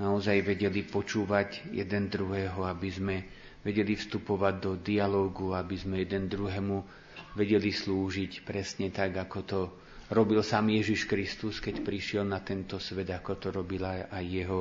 naozaj 0.00 0.42
vedeli 0.42 0.82
počúvať 0.82 1.70
jeden 1.70 2.10
druhého, 2.10 2.66
aby 2.66 2.88
sme 2.90 3.16
vedeli 3.62 3.94
vstupovať 3.94 4.54
do 4.58 4.72
dialógu, 4.74 5.54
aby 5.54 5.78
sme 5.78 6.02
jeden 6.02 6.26
druhému 6.26 7.01
vedeli 7.36 7.72
slúžiť 7.72 8.44
presne 8.44 8.92
tak, 8.92 9.16
ako 9.16 9.38
to 9.44 9.60
robil 10.12 10.44
sám 10.44 10.68
Ježiš 10.68 11.08
Kristus, 11.08 11.58
keď 11.58 11.80
prišiel 11.80 12.24
na 12.24 12.44
tento 12.44 12.76
svet, 12.76 13.08
ako 13.08 13.32
to 13.40 13.48
robila 13.48 14.08
aj 14.12 14.24
jeho 14.24 14.60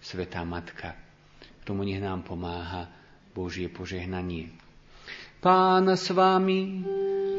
svetá 0.00 0.44
matka. 0.44 0.96
K 1.40 1.62
tomu 1.66 1.84
nech 1.84 2.00
nám 2.00 2.24
pomáha 2.24 2.88
Božie 3.36 3.68
požehnanie. 3.68 4.52
Pán 5.42 5.86
s 5.92 6.08
vami, 6.10 6.82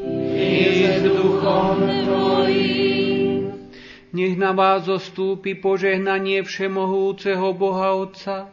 nech 0.06 1.02
duchom 1.02 1.98
nech 4.08 4.40
na 4.40 4.56
vás 4.56 4.88
zostúpi 4.88 5.52
požehnanie 5.54 6.40
Všemohúceho 6.40 7.52
Boha 7.52 7.92
Otca, 7.92 8.50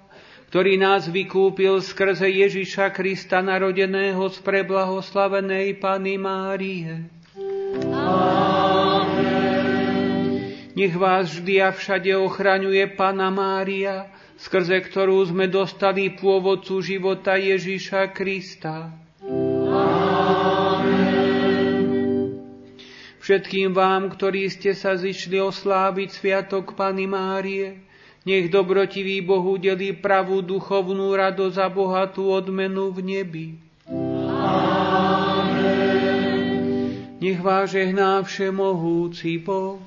ktorý 0.55 0.79
nás 0.79 1.11
vykúpil 1.11 1.83
skrze 1.83 2.31
Ježiša 2.31 2.95
Krista 2.95 3.43
narodeného 3.43 4.23
z 4.31 4.39
preblahoslavenej 4.39 5.75
Pany 5.83 6.15
Márie. 6.15 7.11
Amen. 7.91 9.51
Nech 10.79 10.95
vás 10.95 11.27
vždy 11.35 11.59
a 11.59 11.75
všade 11.75 12.15
ochraňuje 12.15 12.87
Pana 12.95 13.27
Mária, 13.35 14.07
skrze 14.39 14.79
ktorú 14.79 15.27
sme 15.27 15.51
dostali 15.51 16.15
pôvodcu 16.15 16.79
života 16.79 17.35
Ježiša 17.35 18.15
Krista. 18.15 18.95
Všetkým 23.19 23.75
vám, 23.75 24.07
ktorí 24.07 24.47
ste 24.47 24.71
sa 24.71 24.95
zišli 24.95 25.35
osláviť 25.35 26.15
Sviatok 26.15 26.79
Pany 26.79 27.11
Márie, 27.11 27.83
nech 28.25 28.49
dobrotivý 28.49 29.21
Boh 29.21 29.45
udelí 29.45 29.93
pravú 29.93 30.41
duchovnú 30.41 31.13
radosť 31.13 31.61
a 31.61 31.69
bohatú 31.69 32.33
odmenu 32.33 32.89
v 32.89 32.99
nebi. 33.05 33.53
Amen. 33.85 35.85
Nech 37.21 37.37
vás 37.41 37.71
žehná 37.71 38.23
všemohúci 38.25 39.37
Boh, 39.37 39.77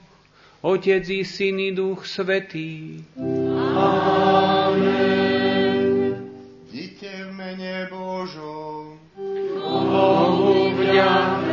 Otec 0.62 1.09
i 1.11 1.24
Syn 1.26 1.59
i 1.59 1.74
Duch 1.74 2.07
Svetý. 2.07 3.03
Amen. 3.78 5.18
Dite 6.70 7.26
v 7.26 7.30
mene 7.34 7.91
Božom. 7.91 9.03
Bohu 9.59 10.70
vďaka. 10.78 11.47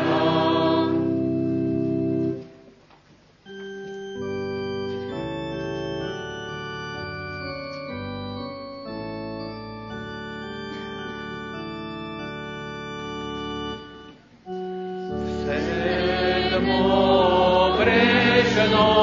and 18.65 18.73
all. 18.73 18.94